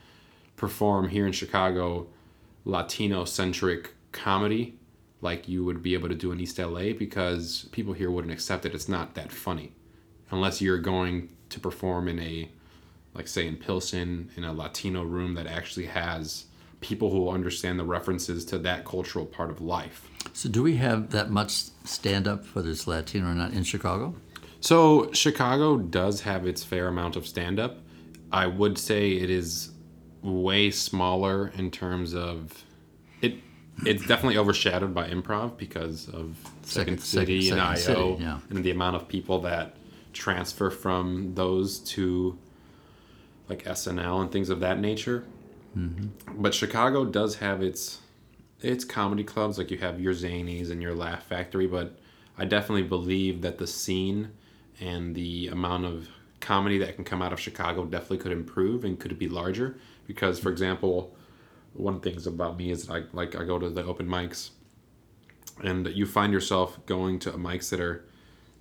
perform 0.56 1.08
here 1.08 1.26
in 1.26 1.32
Chicago 1.32 2.06
Latino 2.64 3.24
centric 3.24 3.94
comedy 4.12 4.76
like 5.20 5.48
you 5.48 5.64
would 5.64 5.82
be 5.82 5.94
able 5.94 6.08
to 6.08 6.14
do 6.14 6.32
in 6.32 6.40
East 6.40 6.58
LA 6.58 6.92
because 6.92 7.68
people 7.72 7.92
here 7.92 8.10
wouldn't 8.10 8.32
accept 8.32 8.66
it. 8.66 8.74
It's 8.74 8.88
not 8.88 9.14
that 9.14 9.32
funny 9.32 9.72
unless 10.30 10.60
you're 10.60 10.78
going 10.78 11.30
to 11.50 11.60
perform 11.60 12.08
in 12.08 12.18
a 12.18 12.50
like 13.14 13.28
say 13.28 13.46
in 13.46 13.56
Pilsen 13.56 14.30
in 14.36 14.44
a 14.44 14.52
Latino 14.52 15.02
room 15.02 15.34
that 15.34 15.46
actually 15.46 15.86
has 15.86 16.46
people 16.80 17.10
who 17.10 17.28
understand 17.28 17.78
the 17.78 17.84
references 17.84 18.44
to 18.46 18.58
that 18.58 18.84
cultural 18.84 19.26
part 19.26 19.50
of 19.50 19.60
life. 19.60 20.08
So, 20.32 20.48
do 20.48 20.62
we 20.62 20.76
have 20.76 21.10
that 21.10 21.30
much 21.30 21.52
stand-up, 21.84 22.46
whether 22.54 22.70
it's 22.70 22.86
Latino 22.86 23.30
or 23.30 23.34
not, 23.34 23.52
in 23.52 23.64
Chicago? 23.64 24.14
So 24.62 25.10
Chicago 25.12 25.76
does 25.76 26.20
have 26.20 26.46
its 26.46 26.62
fair 26.62 26.86
amount 26.86 27.16
of 27.16 27.26
stand 27.26 27.58
up. 27.58 27.78
I 28.30 28.46
would 28.46 28.78
say 28.78 29.10
it 29.10 29.28
is 29.28 29.72
way 30.22 30.70
smaller 30.70 31.52
in 31.56 31.72
terms 31.72 32.14
of 32.14 32.64
it 33.20 33.34
it's 33.84 34.06
definitely 34.06 34.38
overshadowed 34.38 34.94
by 34.94 35.08
improv 35.08 35.56
because 35.56 36.08
of 36.08 36.36
Second, 36.62 37.00
Second- 37.00 37.00
City 37.00 37.42
Second- 37.42 37.58
and 37.58 37.78
Second 37.78 37.96
IO 37.96 38.10
City, 38.12 38.22
yeah. 38.22 38.38
and 38.50 38.64
the 38.64 38.70
amount 38.70 38.94
of 38.94 39.08
people 39.08 39.40
that 39.40 39.74
transfer 40.12 40.70
from 40.70 41.34
those 41.34 41.80
to 41.80 42.38
like 43.48 43.64
SNL 43.64 44.22
and 44.22 44.30
things 44.30 44.48
of 44.48 44.60
that 44.60 44.78
nature. 44.78 45.24
Mm-hmm. 45.76 46.40
But 46.40 46.54
Chicago 46.54 47.04
does 47.04 47.36
have 47.36 47.62
its 47.62 47.98
its 48.62 48.84
comedy 48.84 49.24
clubs, 49.24 49.58
like 49.58 49.70
you 49.70 49.78
have 49.78 50.00
your 50.00 50.14
Zanies 50.14 50.70
and 50.70 50.82
your 50.82 50.94
Laugh 50.94 51.24
Factory. 51.24 51.66
But 51.66 51.98
I 52.38 52.44
definitely 52.44 52.84
believe 52.84 53.42
that 53.42 53.58
the 53.58 53.66
scene 53.66 54.30
and 54.80 55.14
the 55.14 55.48
amount 55.48 55.84
of 55.84 56.08
comedy 56.40 56.78
that 56.78 56.96
can 56.96 57.04
come 57.04 57.22
out 57.22 57.32
of 57.32 57.38
Chicago 57.38 57.84
definitely 57.84 58.18
could 58.18 58.32
improve 58.32 58.84
and 58.84 58.98
could 58.98 59.18
be 59.18 59.28
larger. 59.28 59.78
Because, 60.06 60.40
for 60.40 60.50
example, 60.50 61.14
one 61.74 62.00
thing's 62.00 62.26
about 62.26 62.56
me 62.56 62.70
is 62.70 62.90
I 62.90 63.04
like 63.12 63.36
I 63.36 63.44
go 63.44 63.58
to 63.58 63.70
the 63.70 63.84
open 63.84 64.06
mics, 64.06 64.50
and 65.62 65.86
you 65.88 66.06
find 66.06 66.32
yourself 66.32 66.84
going 66.86 67.18
to 67.20 67.30
mics 67.32 67.70
that 67.70 67.80
are 67.80 68.04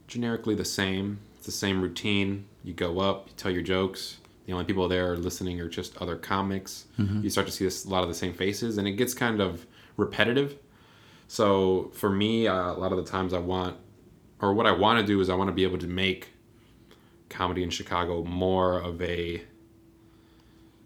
generically 0.08 0.56
the 0.56 0.66
same. 0.66 1.20
It's 1.38 1.46
the 1.46 1.52
same 1.52 1.82
routine. 1.82 2.46
You 2.64 2.74
go 2.74 3.00
up, 3.00 3.28
you 3.28 3.34
tell 3.36 3.52
your 3.52 3.64
jokes. 3.64 4.18
The 4.46 4.54
only 4.54 4.66
people 4.66 4.88
there 4.88 5.12
are 5.12 5.18
listening 5.18 5.60
are 5.60 5.70
just 5.70 5.98
other 5.98 6.16
comics. 6.16 6.86
Mm-hmm. 7.00 7.24
You 7.24 7.30
start 7.30 7.48
to 7.48 7.54
see 7.54 7.64
this, 7.64 7.86
a 7.86 7.90
lot 7.90 8.04
of 8.04 8.10
the 8.10 8.16
same 8.16 8.34
faces, 8.34 8.78
and 8.78 8.88
it 8.88 8.92
gets 8.92 9.14
kind 9.14 9.40
of 9.42 9.66
repetitive. 10.02 10.58
So 11.28 11.92
for 11.94 12.10
me, 12.10 12.48
uh, 12.48 12.74
a 12.74 12.74
lot 12.74 12.92
of 12.92 12.98
the 12.98 13.10
times 13.10 13.34
I 13.34 13.40
want, 13.40 13.78
or 14.42 14.54
what 14.54 14.66
I 14.66 14.74
want 14.74 15.00
to 15.00 15.06
do 15.06 15.22
is 15.22 15.30
I 15.30 15.36
want 15.36 15.48
to 15.48 15.54
be 15.54 15.64
able 15.64 15.78
to 15.78 15.88
make 15.88 16.30
comedy 17.30 17.64
in 17.64 17.70
Chicago 17.70 18.24
more 18.24 18.80
of 18.80 19.02
a 19.02 19.42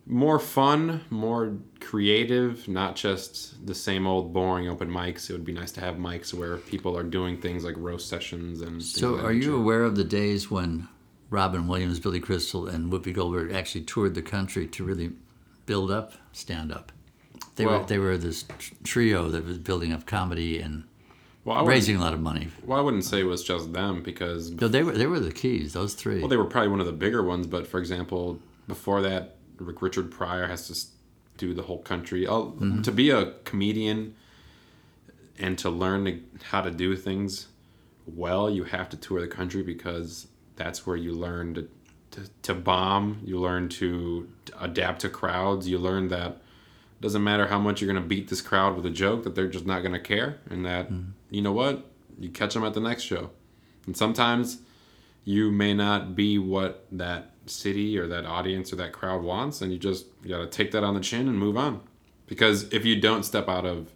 more 0.05 0.37
fun, 0.37 1.01
more 1.09 1.57
creative, 1.79 2.67
not 2.67 2.95
just 2.95 3.65
the 3.65 3.73
same 3.73 4.05
old 4.05 4.33
boring 4.33 4.69
open 4.69 4.89
mics. 4.89 5.29
It 5.29 5.33
would 5.33 5.45
be 5.45 5.51
nice 5.51 5.71
to 5.73 5.81
have 5.81 5.95
mics 5.95 6.33
where 6.33 6.57
people 6.57 6.95
are 6.97 7.03
doing 7.03 7.41
things 7.41 7.63
like 7.63 7.75
roast 7.77 8.07
sessions 8.07 8.61
and. 8.61 8.73
things 8.73 8.99
So, 8.99 9.19
are 9.19 9.33
you 9.33 9.55
aware 9.55 9.83
of 9.83 9.95
the 9.95 10.03
days 10.03 10.51
when 10.51 10.87
Robin 11.29 11.67
Williams, 11.67 11.99
Billy 11.99 12.19
Crystal, 12.19 12.67
and 12.67 12.91
Whoopi 12.91 13.13
Goldberg 13.13 13.51
actually 13.51 13.81
toured 13.81 14.13
the 14.13 14.21
country 14.21 14.67
to 14.67 14.83
really 14.83 15.13
build 15.65 15.89
up 15.89 16.13
stand 16.31 16.71
up? 16.71 16.91
They 17.55 17.65
Well- 17.65 17.79
were 17.81 17.85
they 17.85 17.97
were 17.97 18.17
this 18.17 18.45
trio 18.83 19.29
that 19.29 19.45
was 19.45 19.57
building 19.57 19.93
up 19.93 20.05
comedy 20.05 20.59
and 20.59 20.83
Well, 21.45 21.65
raising 21.65 21.95
a 21.95 21.99
lot 22.01 22.13
of 22.13 22.19
money. 22.19 22.49
well, 22.65 22.77
I 22.79 22.81
wouldn't 22.81 23.05
say 23.05 23.21
it 23.21 23.25
was 23.25 23.43
just 23.43 23.71
them 23.73 24.01
because 24.03 24.53
So 24.59 24.67
they 24.67 24.83
were 24.83 24.91
they 24.91 25.07
were 25.07 25.19
the 25.19 25.31
keys. 25.31 25.73
Those 25.73 25.93
three. 25.93 26.19
well, 26.19 26.27
they 26.27 26.37
were 26.37 26.45
probably 26.45 26.69
one 26.69 26.79
of 26.81 26.85
the 26.85 26.91
bigger 26.91 27.23
ones. 27.23 27.47
But 27.47 27.65
for 27.67 27.79
example, 27.79 28.39
before 28.67 29.01
that, 29.03 29.35
Rick- 29.57 29.81
Richard 29.81 30.11
Pryor 30.11 30.47
has 30.47 30.67
to 30.67 30.75
do 31.37 31.53
the 31.53 31.63
whole 31.63 31.79
country. 31.79 32.27
Oh, 32.27 32.55
To 32.83 32.91
be 32.91 33.09
a 33.09 33.33
comedian 33.43 34.15
and 35.37 35.57
to 35.59 35.69
learn 35.69 36.05
to, 36.05 36.19
how 36.45 36.61
to 36.61 36.71
do 36.71 36.95
things 36.95 37.47
well, 38.07 38.49
you 38.51 38.63
have 38.65 38.87
to 38.89 38.97
tour 38.97 39.19
the 39.19 39.27
country 39.27 39.63
because 39.63 40.27
that's 40.57 40.85
where 40.85 40.95
you 40.95 41.11
learn 41.11 41.55
to, 41.55 41.67
to, 42.11 42.21
to 42.43 42.53
bomb. 42.53 43.19
You 43.25 43.39
learn 43.39 43.67
to 43.69 44.29
adapt 44.61 45.01
to 45.01 45.09
crowds. 45.09 45.67
You 45.67 45.79
learn 45.79 46.09
that 46.09 46.39
doesn't 47.01 47.23
matter 47.23 47.47
how 47.47 47.59
much 47.59 47.81
you're 47.81 47.91
gonna 47.91 48.05
beat 48.05 48.29
this 48.29 48.41
crowd 48.41 48.75
with 48.75 48.85
a 48.85 48.89
joke 48.89 49.23
that 49.23 49.35
they're 49.35 49.47
just 49.47 49.65
not 49.65 49.83
gonna 49.83 49.99
care, 49.99 50.39
and 50.49 50.65
that 50.65 50.91
mm. 50.91 51.11
you 51.29 51.41
know 51.41 51.51
what 51.51 51.85
you 52.19 52.29
catch 52.29 52.53
them 52.53 52.63
at 52.63 52.73
the 52.73 52.79
next 52.79 53.03
show, 53.03 53.29
and 53.85 53.95
sometimes 53.95 54.59
you 55.23 55.51
may 55.51 55.73
not 55.73 56.15
be 56.15 56.37
what 56.37 56.85
that 56.91 57.31
city 57.47 57.97
or 57.97 58.07
that 58.07 58.25
audience 58.25 58.71
or 58.71 58.75
that 58.77 58.93
crowd 58.93 59.21
wants, 59.21 59.61
and 59.61 59.71
you 59.71 59.77
just 59.77 60.05
you 60.23 60.29
gotta 60.29 60.47
take 60.47 60.71
that 60.71 60.83
on 60.83 60.93
the 60.93 60.99
chin 60.99 61.27
and 61.27 61.37
move 61.37 61.57
on, 61.57 61.81
because 62.27 62.71
if 62.73 62.85
you 62.85 62.99
don't 62.99 63.23
step 63.23 63.49
out 63.49 63.65
of 63.65 63.91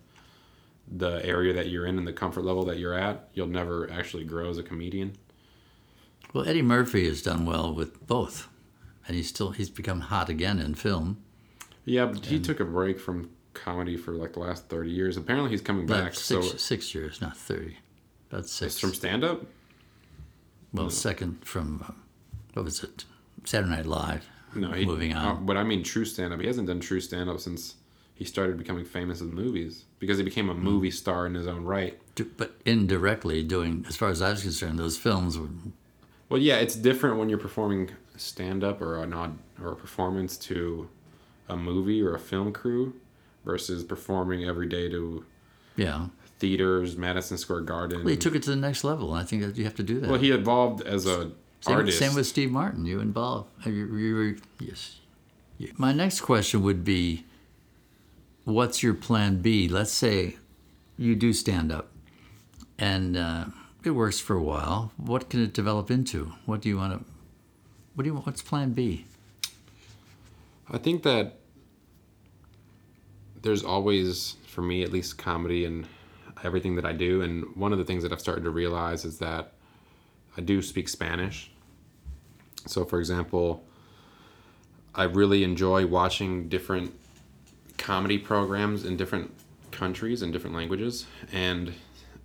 the 0.92 1.24
area 1.24 1.54
that 1.54 1.70
you're 1.70 1.86
in 1.86 1.98
and 1.98 2.08
the 2.08 2.14
comfort 2.14 2.44
level 2.44 2.66
that 2.66 2.80
you're 2.80 2.96
at, 2.96 3.30
you'll 3.34 3.48
never 3.48 3.90
actually 3.92 4.24
grow 4.24 4.50
as 4.50 4.58
a 4.58 4.64
comedian. 4.64 5.14
Well, 6.34 6.48
Eddie 6.48 6.64
Murphy 6.64 7.08
has 7.08 7.22
done 7.22 7.46
well 7.46 7.74
with 7.74 8.06
both, 8.08 8.50
and 9.08 9.16
he's 9.16 9.30
still 9.30 9.52
he's 9.52 9.70
become 9.70 10.02
hot 10.02 10.30
again 10.30 10.60
in 10.60 10.76
film. 10.76 11.24
Yeah, 11.86 12.06
but 12.06 12.26
he 12.26 12.40
took 12.40 12.60
a 12.60 12.66
break 12.66 13.00
from 13.00 13.30
comedy 13.54 13.98
for 13.98 14.12
like 14.14 14.34
the 14.34 14.40
last 14.40 14.68
30 14.70 14.90
years. 14.92 15.18
Apparently, 15.18 15.50
he's 15.50 15.62
coming 15.62 15.86
back. 15.86 16.14
six, 16.14 16.28
so 16.28 16.42
six 16.42 16.94
years, 16.94 17.20
not 17.22 17.36
thirty. 17.36 17.78
That's 18.30 18.52
six. 18.52 18.74
it's 18.74 18.80
from 18.80 18.94
stand 18.94 19.24
up? 19.24 19.44
well, 20.74 20.90
second 20.90 21.44
from 21.46 21.84
uh, 21.88 21.94
what 22.54 22.66
was 22.66 22.84
it? 22.84 23.06
Saturday 23.44 23.72
Night 23.72 23.86
Live. 23.86 24.28
No, 24.56 24.72
he, 24.72 24.86
Moving 24.86 25.14
on. 25.16 25.26
uh, 25.26 25.34
but 25.36 25.58
I 25.58 25.64
mean 25.64 25.84
true 25.84 26.06
stand 26.06 26.34
up. 26.34 26.40
He 26.42 26.48
hasn't 26.48 26.68
done 26.68 26.80
true 26.80 27.00
stand 27.02 27.30
up 27.30 27.40
since 27.40 27.76
he 28.16 28.26
started 28.26 28.58
becoming 28.58 28.84
famous 28.86 29.22
in 29.22 29.34
movies 29.34 29.86
because 30.00 30.18
he 30.18 30.24
became 30.24 30.50
a 30.50 30.54
Hmm. 30.54 30.64
movie 30.64 30.92
star 30.92 31.26
in 31.26 31.34
his 31.36 31.48
own 31.48 31.64
right. 31.64 32.00
But 32.38 32.56
indirectly 32.66 33.44
doing, 33.44 33.86
as 33.88 33.96
far 33.96 34.10
as 34.10 34.22
I 34.22 34.32
was 34.32 34.42
concerned, 34.42 34.78
those 34.78 34.98
films 34.98 35.38
were 35.38 35.48
Well, 36.28 36.42
yeah, 36.42 36.58
it's 36.58 36.76
different 36.76 37.18
when 37.18 37.30
you're 37.30 37.38
performing 37.40 37.92
stand 38.18 38.64
up 38.64 38.82
or 38.82 39.02
an 39.02 39.14
odd 39.14 39.38
or 39.62 39.72
a 39.72 39.76
performance 39.76 40.36
to 40.38 40.90
a 41.50 41.58
movie 41.58 42.02
or 42.02 42.14
a 42.16 42.20
film 42.20 42.54
crew 42.54 42.94
versus 43.44 43.84
performing 43.84 44.46
every 44.46 44.68
day 44.68 44.90
to 44.90 45.26
yeah. 45.76 46.08
theaters, 46.40 46.96
Madison 46.98 47.38
Square 47.38 47.62
Garden. 47.62 48.00
Well, 48.00 48.10
he 48.10 48.18
took 48.18 48.36
it 48.36 48.44
to 48.44 48.50
the 48.50 48.56
next 48.56 48.84
level, 48.84 49.14
I 49.14 49.24
think 49.24 49.42
that 49.44 49.58
you 49.58 49.64
have 49.64 49.76
to 49.76 49.84
do 49.84 50.00
that. 50.00 50.10
well, 50.10 50.20
he 50.20 50.32
evolved 50.32 50.82
as 50.86 51.06
a 51.06 51.32
Same, 51.62 51.76
artist. 51.76 52.00
same 52.00 52.16
with 52.16 52.28
Steve 52.28 52.52
Martin. 52.52 52.86
You 52.86 53.00
involved. 53.00 53.50
You, 53.66 53.96
you, 53.96 54.38
yes. 54.60 55.00
My 55.76 55.92
next 55.92 56.22
question 56.22 56.64
would 56.64 56.86
be, 56.86 57.26
what's 58.46 58.82
your 58.82 58.94
plan 58.94 59.42
B? 59.42 59.68
Let's 59.68 59.92
say 59.92 60.38
you 60.98 61.16
do 61.16 61.34
stand 61.34 61.72
up, 61.72 61.90
and 62.78 63.18
uh, 63.18 63.46
it 63.84 63.92
works 63.92 64.20
for 64.20 64.36
a 64.36 64.44
while. 64.44 64.92
What 64.98 65.30
can 65.30 65.44
it 65.44 65.54
develop 65.54 65.92
into? 65.92 66.34
What 66.46 66.62
do 66.62 66.70
you 66.70 66.78
want 66.78 66.94
to? 66.94 67.06
What 67.96 68.04
do 68.04 68.10
you? 68.10 68.16
What's 68.16 68.42
plan 68.42 68.72
B? 68.72 69.06
I 70.72 70.78
think 70.78 71.04
that 71.04 71.39
there's 73.42 73.64
always, 73.64 74.36
for 74.48 74.62
me 74.62 74.84
at 74.84 74.92
least, 74.92 75.18
comedy 75.18 75.66
and 75.66 75.88
everything 76.44 76.76
that 76.76 76.86
I 76.86 76.94
do. 76.94 77.22
And 77.22 77.56
one 77.56 77.72
of 77.72 77.78
the 77.78 77.86
things 77.86 78.04
that 78.04 78.12
I've 78.12 78.22
started 78.22 78.44
to 78.44 78.50
realize 78.50 79.06
is 79.06 79.20
that 79.20 79.54
I 80.38 80.42
do 80.42 80.62
speak 80.62 80.90
Spanish. 80.90 81.52
So, 82.66 82.86
for 82.86 83.00
example, 83.00 83.64
I 84.96 85.04
really 85.04 85.44
enjoy 85.44 85.86
watching 85.86 86.50
different 86.50 86.94
comedy 87.78 88.18
programs 88.18 88.86
in 88.86 88.98
different 88.98 89.32
countries 89.72 90.22
and 90.22 90.34
different 90.34 90.56
languages 90.56 91.06
and 91.32 91.74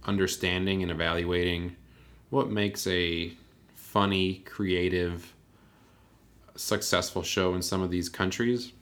understanding 0.05 0.83
and 0.83 0.91
evaluating 0.91 1.77
what 2.31 2.51
makes 2.51 2.87
a 2.87 3.33
funny, 3.75 4.43
creative, 4.45 5.33
successful 6.57 7.23
show 7.23 7.55
in 7.55 7.63
some 7.63 7.81
of 7.81 7.91
these 7.91 8.09
countries. 8.09 8.73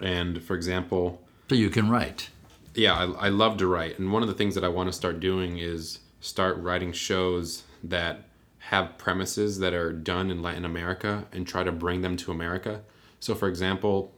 And 0.00 0.42
for 0.42 0.54
example, 0.54 1.22
So 1.48 1.54
you 1.54 1.70
can 1.70 1.88
write. 1.88 2.30
yeah, 2.74 2.94
I, 2.94 3.26
I 3.26 3.28
love 3.28 3.56
to 3.58 3.66
write. 3.66 3.98
And 3.98 4.12
one 4.12 4.22
of 4.22 4.28
the 4.28 4.34
things 4.34 4.54
that 4.54 4.64
I 4.64 4.68
want 4.68 4.88
to 4.88 4.92
start 4.92 5.20
doing 5.20 5.58
is 5.58 6.00
start 6.20 6.58
writing 6.58 6.92
shows 6.92 7.62
that 7.84 8.24
have 8.58 8.98
premises 8.98 9.60
that 9.60 9.72
are 9.72 9.92
done 9.92 10.30
in 10.30 10.42
Latin 10.42 10.64
America 10.64 11.26
and 11.32 11.46
try 11.46 11.62
to 11.62 11.70
bring 11.70 12.00
them 12.00 12.16
to 12.16 12.32
America. 12.32 12.82
So, 13.20 13.34
for 13.34 13.48
example, 13.48 14.12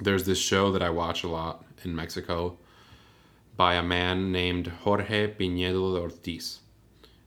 there's 0.00 0.24
this 0.24 0.38
show 0.38 0.70
that 0.72 0.82
I 0.82 0.90
watch 0.90 1.24
a 1.24 1.28
lot 1.28 1.64
in 1.82 1.96
Mexico 1.96 2.58
by 3.56 3.74
a 3.74 3.82
man 3.82 4.32
named 4.32 4.66
Jorge 4.66 5.28
Pinedo 5.28 5.94
de 5.94 6.00
Ortiz. 6.00 6.60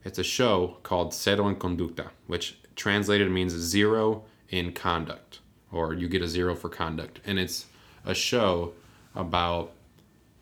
It's 0.04 0.18
a 0.18 0.24
show 0.24 0.78
called 0.84 1.12
Cero 1.12 1.48
en 1.48 1.56
Conducta, 1.56 2.12
which 2.28 2.58
translated 2.76 3.30
means 3.30 3.52
zero 3.52 4.24
in 4.48 4.72
conduct, 4.72 5.40
or 5.72 5.92
you 5.92 6.08
get 6.08 6.22
a 6.22 6.28
zero 6.28 6.54
for 6.54 6.68
conduct. 6.68 7.20
And 7.26 7.38
it's 7.38 7.66
a 8.04 8.14
show 8.14 8.74
about 9.14 9.72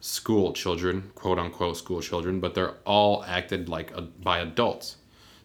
school 0.00 0.52
children, 0.52 1.10
quote 1.14 1.38
unquote 1.38 1.76
school 1.76 2.00
children, 2.00 2.40
but 2.40 2.54
they're 2.54 2.74
all 2.84 3.24
acted 3.24 3.68
like 3.68 3.90
a, 3.96 4.02
by 4.02 4.38
adults. 4.38 4.96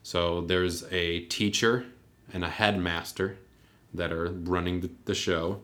So 0.03 0.41
there's 0.41 0.83
a 0.91 1.21
teacher 1.21 1.85
and 2.33 2.43
a 2.43 2.49
headmaster 2.49 3.37
that 3.93 4.11
are 4.11 4.29
running 4.29 4.81
the, 4.81 4.89
the 5.05 5.15
show, 5.15 5.61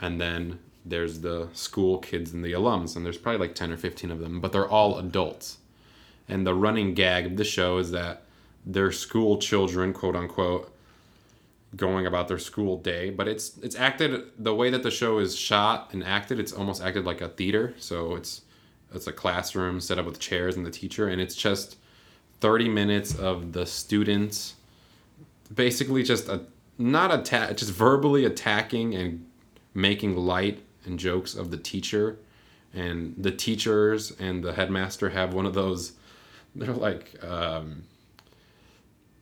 and 0.00 0.20
then 0.20 0.58
there's 0.84 1.20
the 1.20 1.48
school 1.52 1.98
kids 1.98 2.32
and 2.32 2.44
the 2.44 2.52
alums, 2.52 2.96
and 2.96 3.04
there's 3.04 3.18
probably 3.18 3.46
like 3.46 3.54
10 3.54 3.72
or 3.72 3.76
15 3.76 4.10
of 4.10 4.20
them, 4.20 4.40
but 4.40 4.52
they're 4.52 4.68
all 4.68 4.98
adults. 4.98 5.58
And 6.28 6.46
the 6.46 6.54
running 6.54 6.94
gag 6.94 7.26
of 7.26 7.36
the 7.36 7.44
show 7.44 7.78
is 7.78 7.90
that 7.90 8.22
they're 8.64 8.92
school 8.92 9.38
children, 9.38 9.92
quote 9.92 10.16
unquote, 10.16 10.72
going 11.76 12.06
about 12.06 12.26
their 12.28 12.38
school 12.38 12.78
day, 12.78 13.10
but 13.10 13.28
it's 13.28 13.58
it's 13.58 13.76
acted 13.76 14.24
the 14.38 14.54
way 14.54 14.70
that 14.70 14.82
the 14.82 14.90
show 14.90 15.18
is 15.18 15.36
shot 15.36 15.92
and 15.92 16.02
acted. 16.02 16.40
It's 16.40 16.52
almost 16.52 16.82
acted 16.82 17.04
like 17.04 17.20
a 17.20 17.28
theater. 17.28 17.74
So 17.78 18.16
it's 18.16 18.42
it's 18.94 19.06
a 19.06 19.12
classroom 19.12 19.80
set 19.80 19.98
up 19.98 20.06
with 20.06 20.18
chairs 20.18 20.56
and 20.56 20.64
the 20.64 20.70
teacher, 20.70 21.08
and 21.08 21.20
it's 21.20 21.34
just 21.34 21.76
thirty 22.40 22.68
minutes 22.68 23.14
of 23.14 23.52
the 23.52 23.66
students 23.66 24.54
basically 25.54 26.02
just 26.02 26.28
a 26.28 26.42
not 26.78 27.12
attack, 27.12 27.56
just 27.56 27.72
verbally 27.72 28.24
attacking 28.24 28.94
and 28.94 29.26
making 29.74 30.16
light 30.16 30.62
and 30.84 30.98
jokes 30.98 31.34
of 31.34 31.50
the 31.50 31.56
teacher, 31.56 32.18
and 32.74 33.14
the 33.18 33.30
teachers 33.30 34.12
and 34.18 34.42
the 34.42 34.52
headmaster 34.52 35.10
have 35.10 35.34
one 35.34 35.46
of 35.46 35.54
those. 35.54 35.92
They're 36.54 36.72
like. 36.72 37.22
Um, 37.24 37.84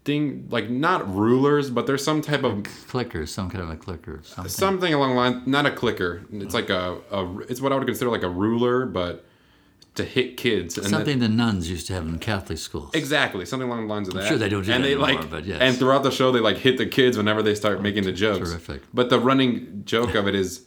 thing 0.05 0.47
like 0.51 0.69
not 0.69 1.13
rulers 1.15 1.71
but 1.71 1.87
there's 1.87 2.05
some 2.05 2.21
type 2.21 2.45
of 2.45 2.63
Clicker, 2.89 3.25
some 3.27 3.49
kind 3.51 3.65
of 3.65 3.71
a 3.71 3.77
clicker. 3.77 4.21
Something. 4.23 4.51
something 4.51 4.93
along 4.95 5.11
the 5.11 5.17
line 5.17 5.43
not 5.47 5.65
a 5.67 5.71
clicker 5.71 6.23
it's 6.33 6.53
like 6.55 6.69
a, 6.71 6.99
a 7.11 7.39
it's 7.49 7.61
what 7.63 7.73
i 7.73 7.77
would 7.77 7.87
consider 7.87 8.11
like 8.11 8.23
a 8.23 8.29
ruler 8.29 8.85
but 8.87 9.25
to 9.95 10.05
hit 10.05 10.37
kids 10.37 10.77
and 10.77 10.89
Something 10.89 11.21
the 11.21 11.29
nuns 11.29 11.71
used 11.71 11.87
to 11.87 11.93
have 11.93 12.05
in 12.05 12.19
Catholic 12.19 12.59
schools. 12.59 12.91
exactly 12.95 13.47
something 13.47 13.69
along 13.69 13.87
the 13.87 13.95
lines 13.95 14.09
of 14.09 14.15
that 14.15 14.25
I'm 14.25 14.29
sure 14.29 14.39
they 14.39 14.49
don't 14.49 14.65
do 14.65 14.73
and 14.73 14.83
that 14.83 14.89
they 14.89 14.95
anymore, 14.95 15.21
like 15.21 15.31
but 15.31 15.45
yes. 15.45 15.59
and 15.61 15.77
throughout 15.77 16.03
the 16.03 16.11
show 16.11 16.33
they 16.33 16.41
like 16.41 16.57
hit 16.59 16.79
the 16.79 16.87
kids 16.87 17.17
whenever 17.17 17.43
they 17.43 17.55
start 17.55 17.79
oh, 17.79 17.83
making 17.83 18.03
the 18.03 18.11
jokes 18.13 18.51
terrific. 18.51 18.83
but 18.93 19.09
the 19.09 19.21
running 19.21 19.83
joke 19.85 20.15
of 20.17 20.27
it 20.27 20.35
is 20.45 20.65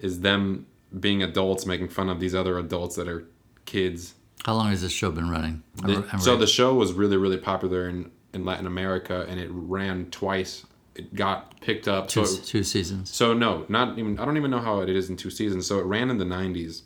is 0.00 0.20
them 0.20 0.66
being 1.00 1.22
adults 1.22 1.64
making 1.66 1.88
fun 1.88 2.08
of 2.10 2.20
these 2.20 2.34
other 2.34 2.58
adults 2.58 2.94
that 2.96 3.08
are 3.08 3.26
kids 3.64 4.14
How 4.44 4.54
long 4.54 4.68
has 4.68 4.82
this 4.82 4.92
show 4.92 5.10
been 5.10 5.30
running? 5.30 5.62
I'm- 5.82 6.02
The- 6.02 6.08
I'm 6.12 6.20
so 6.20 6.36
the 6.36 6.46
show 6.46 6.74
was 6.74 6.92
really 6.92 7.16
really 7.16 7.38
popular 7.38 7.88
in 7.88 8.10
in 8.32 8.44
latin 8.44 8.66
america 8.66 9.26
and 9.28 9.40
it 9.40 9.48
ran 9.50 10.10
twice 10.10 10.64
it 10.94 11.14
got 11.14 11.60
picked 11.60 11.86
up 11.86 12.08
two, 12.08 12.26
so 12.26 12.40
it- 12.40 12.44
two 12.44 12.64
seasons. 12.64 13.08
So 13.14 13.32
no, 13.32 13.64
not 13.68 13.96
even. 14.00 14.18
I 14.18 14.24
don't 14.24 14.36
even 14.36 14.50
know 14.50 14.58
how 14.58 14.80
it 14.80 14.88
is 14.88 15.08
in 15.08 15.16
two 15.16 15.30
seasons. 15.30 15.64
So 15.64 15.78
it 15.78 15.84
ran 15.84 16.10
in 16.10 16.18
the 16.18 16.24
'90s 16.24 16.82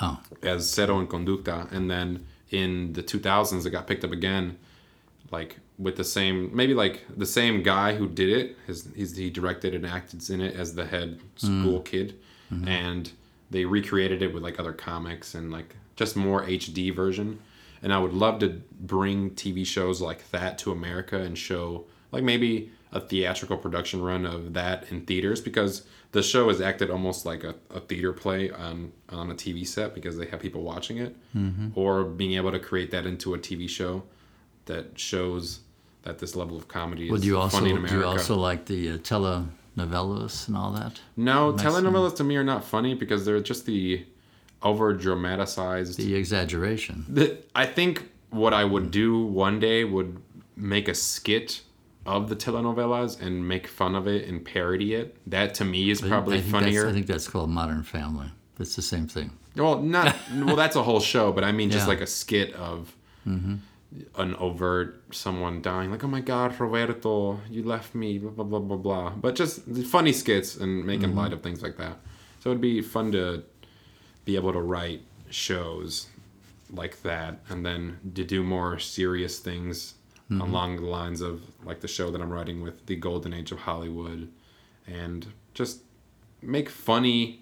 Oh, 0.00 0.20
as 0.42 0.68
Cero 0.68 1.00
en 1.00 1.06
Conducta, 1.06 1.68
and 1.70 1.90
then 1.90 2.26
in 2.50 2.92
the 2.92 3.02
2000s 3.02 3.66
it 3.66 3.70
got 3.70 3.86
picked 3.86 4.04
up 4.04 4.12
again, 4.12 4.58
like 5.30 5.58
with 5.78 5.96
the 5.96 6.04
same, 6.04 6.54
maybe 6.54 6.74
like 6.74 7.04
the 7.14 7.26
same 7.26 7.62
guy 7.62 7.94
who 7.94 8.08
did 8.08 8.30
it. 8.30 8.56
His 8.66 8.88
he's, 8.94 9.16
he 9.16 9.30
directed 9.30 9.74
and 9.74 9.86
acted 9.86 10.28
in 10.30 10.40
it 10.40 10.54
as 10.56 10.74
the 10.74 10.86
head 10.86 11.20
mm. 11.36 11.62
school 11.62 11.80
kid, 11.80 12.18
mm-hmm. 12.52 12.68
and 12.68 13.12
they 13.50 13.64
recreated 13.64 14.22
it 14.22 14.32
with 14.32 14.42
like 14.42 14.58
other 14.58 14.72
comics 14.72 15.34
and 15.34 15.50
like 15.50 15.76
just 15.96 16.16
more 16.16 16.44
HD 16.44 16.94
version. 16.94 17.38
And 17.82 17.92
I 17.92 17.98
would 17.98 18.12
love 18.12 18.38
to 18.40 18.62
bring 18.80 19.30
TV 19.30 19.66
shows 19.66 20.00
like 20.00 20.30
that 20.30 20.58
to 20.58 20.72
America 20.72 21.18
and 21.18 21.36
show 21.36 21.86
like 22.12 22.22
maybe 22.22 22.70
a 22.92 23.00
theatrical 23.00 23.56
production 23.56 24.02
run 24.02 24.26
of 24.26 24.52
that 24.52 24.90
in 24.90 25.04
theaters 25.06 25.40
because 25.40 25.82
the 26.12 26.22
show 26.22 26.50
is 26.50 26.60
acted 26.60 26.90
almost 26.90 27.24
like 27.24 27.42
a, 27.42 27.54
a 27.70 27.80
theater 27.80 28.12
play 28.12 28.50
on 28.50 28.92
on 29.08 29.30
a 29.30 29.34
TV 29.34 29.66
set 29.66 29.94
because 29.94 30.16
they 30.18 30.26
have 30.26 30.40
people 30.40 30.62
watching 30.62 30.98
it, 30.98 31.16
or 31.74 32.04
being 32.04 32.34
able 32.34 32.52
to 32.52 32.58
create 32.60 32.90
that 32.90 33.06
into 33.06 33.34
a 33.34 33.38
TV 33.38 33.68
show 33.68 34.02
that 34.66 34.98
shows 34.98 35.60
that 36.02 36.18
this 36.18 36.36
level 36.36 36.56
of 36.56 36.68
comedy 36.68 37.08
well, 37.08 37.16
is 37.16 37.22
do 37.22 37.28
you 37.28 37.38
also 37.38 37.58
funny 37.58 37.70
in 37.70 37.76
do 37.76 37.80
America. 37.80 37.98
you 37.98 38.04
also 38.06 38.36
like 38.36 38.66
the 38.66 38.90
uh, 38.90 38.96
telenovelas 38.98 40.48
and 40.48 40.56
all 40.56 40.72
that? 40.72 41.00
no, 41.16 41.52
telenovelas 41.54 42.14
to 42.16 42.24
me 42.24 42.36
are 42.36 42.44
not 42.44 42.62
funny 42.62 42.94
because 42.94 43.24
they're 43.24 43.40
just 43.40 43.64
the 43.64 44.04
over 44.62 44.92
dramatized. 44.92 45.98
The 45.98 46.14
exaggeration. 46.14 47.04
The, 47.08 47.38
I 47.54 47.66
think 47.66 48.08
what 48.30 48.54
I 48.54 48.64
would 48.64 48.90
do 48.90 49.24
one 49.24 49.60
day 49.60 49.84
would 49.84 50.20
make 50.56 50.88
a 50.88 50.94
skit 50.94 51.62
of 52.04 52.28
the 52.28 52.36
telenovelas 52.36 53.20
and 53.20 53.46
make 53.46 53.66
fun 53.66 53.94
of 53.94 54.06
it 54.08 54.28
and 54.28 54.44
parody 54.44 54.94
it. 54.94 55.16
That 55.26 55.54
to 55.54 55.64
me 55.64 55.90
is 55.90 55.98
I 55.98 56.02
think- 56.02 56.10
probably 56.10 56.38
I 56.38 56.40
think 56.40 56.52
funnier. 56.52 56.88
I 56.88 56.92
think 56.92 57.06
that's 57.06 57.28
called 57.28 57.50
Modern 57.50 57.82
Family. 57.82 58.28
It's 58.58 58.76
the 58.76 58.82
same 58.82 59.06
thing. 59.06 59.30
Well, 59.56 59.80
not 59.80 60.16
well. 60.34 60.56
That's 60.56 60.76
a 60.76 60.82
whole 60.82 61.00
show, 61.00 61.32
but 61.32 61.44
I 61.44 61.52
mean 61.52 61.70
just 61.70 61.84
Yeah. 61.84 61.88
like 61.88 62.00
a 62.00 62.06
skit 62.06 62.54
of 62.54 62.94
mm-hmm. 63.26 63.56
an 64.16 64.34
overt 64.36 65.02
someone 65.14 65.60
dying, 65.60 65.90
like, 65.90 66.02
"Oh 66.04 66.08
my 66.08 66.20
God, 66.20 66.58
Roberto, 66.58 67.40
you 67.50 67.62
left 67.62 67.94
me," 67.94 68.18
blah 68.18 68.30
blah 68.30 68.44
blah 68.44 68.60
blah 68.60 68.76
blah. 68.76 69.10
But 69.10 69.34
just 69.34 69.62
funny 69.86 70.12
skits 70.12 70.56
and 70.56 70.86
making 70.86 71.10
mm-hmm. 71.10 71.18
light 71.18 71.32
of 71.32 71.42
things 71.42 71.62
like 71.62 71.76
that. 71.76 71.98
So 72.40 72.50
it'd 72.50 72.62
be 72.62 72.80
fun 72.80 73.12
to 73.12 73.44
be 74.24 74.36
able 74.36 74.52
to 74.52 74.60
write 74.60 75.02
shows 75.30 76.08
like 76.70 77.02
that, 77.02 77.40
and 77.48 77.64
then 77.64 77.98
to 78.14 78.24
do 78.24 78.42
more 78.42 78.78
serious 78.78 79.38
things 79.38 79.94
mm-hmm. 80.30 80.40
along 80.40 80.76
the 80.76 80.86
lines 80.86 81.20
of 81.20 81.42
like 81.64 81.80
the 81.80 81.88
show 81.88 82.10
that 82.10 82.20
I'm 82.20 82.30
writing 82.30 82.62
with 82.62 82.86
the 82.86 82.96
Golden 82.96 83.32
Age 83.32 83.52
of 83.52 83.60
Hollywood, 83.60 84.28
and 84.86 85.26
just 85.54 85.82
make 86.40 86.68
funny 86.68 87.40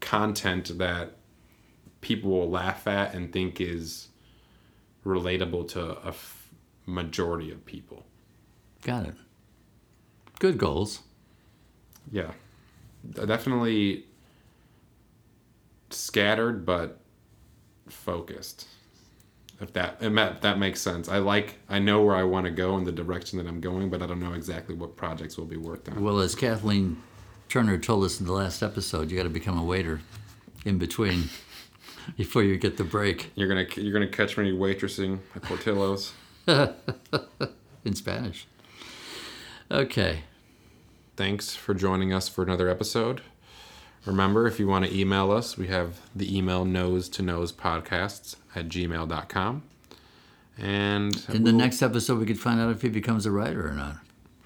content 0.00 0.78
that 0.78 1.16
people 2.00 2.30
will 2.30 2.50
laugh 2.50 2.86
at 2.86 3.14
and 3.14 3.32
think 3.32 3.60
is 3.60 4.08
relatable 5.04 5.68
to 5.68 5.98
a 5.98 6.08
f- 6.08 6.50
majority 6.86 7.50
of 7.50 7.64
people. 7.66 8.04
Got 8.82 9.06
it. 9.06 9.14
Good 10.38 10.56
goals. 10.56 11.00
Yeah, 12.10 12.32
definitely 13.12 14.06
scattered 15.90 16.64
but 16.64 17.00
focused. 17.88 18.66
If 19.60 19.74
that 19.74 19.98
if 20.00 20.40
that 20.40 20.58
makes 20.58 20.80
sense. 20.80 21.08
I 21.08 21.18
like 21.18 21.56
I 21.68 21.78
know 21.78 22.02
where 22.02 22.16
I 22.16 22.22
want 22.22 22.46
to 22.46 22.50
go 22.50 22.78
in 22.78 22.84
the 22.84 22.92
direction 22.92 23.38
that 23.38 23.46
I'm 23.46 23.60
going, 23.60 23.90
but 23.90 24.02
I 24.02 24.06
don't 24.06 24.20
know 24.20 24.32
exactly 24.32 24.74
what 24.74 24.96
projects 24.96 25.36
will 25.36 25.44
be 25.44 25.58
worked 25.58 25.88
on. 25.88 26.02
Well, 26.02 26.20
as 26.20 26.34
Kathleen 26.34 27.02
Turner 27.48 27.76
told 27.76 28.04
us 28.04 28.20
in 28.20 28.26
the 28.26 28.32
last 28.32 28.62
episode, 28.62 29.10
you 29.10 29.16
got 29.16 29.24
to 29.24 29.28
become 29.28 29.58
a 29.58 29.64
waiter 29.64 30.00
in 30.64 30.78
between 30.78 31.24
before 32.16 32.42
you 32.42 32.56
get 32.56 32.76
the 32.78 32.84
break 32.84 33.30
You're 33.34 33.48
gonna 33.48 33.66
you're 33.76 33.92
gonna 33.92 34.08
catch 34.08 34.38
me 34.38 34.50
waitressing 34.52 35.18
at 35.34 35.42
Portillo's. 35.42 36.14
in 37.84 37.94
Spanish. 37.94 38.46
Okay. 39.70 40.24
Thanks 41.16 41.54
for 41.54 41.74
joining 41.74 42.12
us 42.12 42.28
for 42.28 42.42
another 42.42 42.68
episode. 42.68 43.22
Remember, 44.06 44.46
if 44.46 44.58
you 44.58 44.66
want 44.66 44.86
to 44.86 44.96
email 44.98 45.30
us, 45.30 45.58
we 45.58 45.66
have 45.68 46.00
the 46.16 46.36
email 46.36 46.64
nose 46.64 47.08
to 47.10 47.22
nose 47.22 47.52
podcasts 47.52 48.36
at 48.54 48.68
gmail.com. 48.68 49.62
And 50.58 51.14
In 51.28 51.44
the 51.44 51.50
we'll- 51.52 51.58
next 51.58 51.82
episode, 51.82 52.18
we 52.18 52.26
could 52.26 52.38
find 52.40 52.60
out 52.60 52.70
if 52.70 52.82
he 52.82 52.88
becomes 52.88 53.26
a 53.26 53.30
writer 53.30 53.66
or 53.68 53.72
not, 53.72 53.96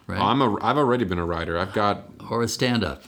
right? 0.07 0.21
I'm 0.21 0.41
a, 0.43 0.57
I've 0.63 0.77
already 0.79 1.05
been 1.05 1.19
a 1.19 1.25
writer. 1.27 1.59
I've 1.59 1.73
got 1.73 2.05
or 2.31 2.43
a 2.43 2.49
stand-up. 2.49 3.05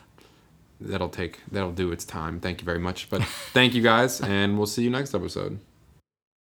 that'll 0.80 1.08
take 1.08 1.40
that'll 1.50 1.72
do 1.72 1.90
its 1.92 2.04
time. 2.04 2.40
Thank 2.40 2.60
you 2.60 2.64
very 2.64 2.78
much. 2.80 3.08
But 3.10 3.22
thank 3.24 3.74
you 3.74 3.82
guys, 3.82 4.20
and 4.20 4.56
we'll 4.56 4.66
see 4.66 4.82
you 4.82 4.90
next 4.90 5.14
episode. 5.14 5.58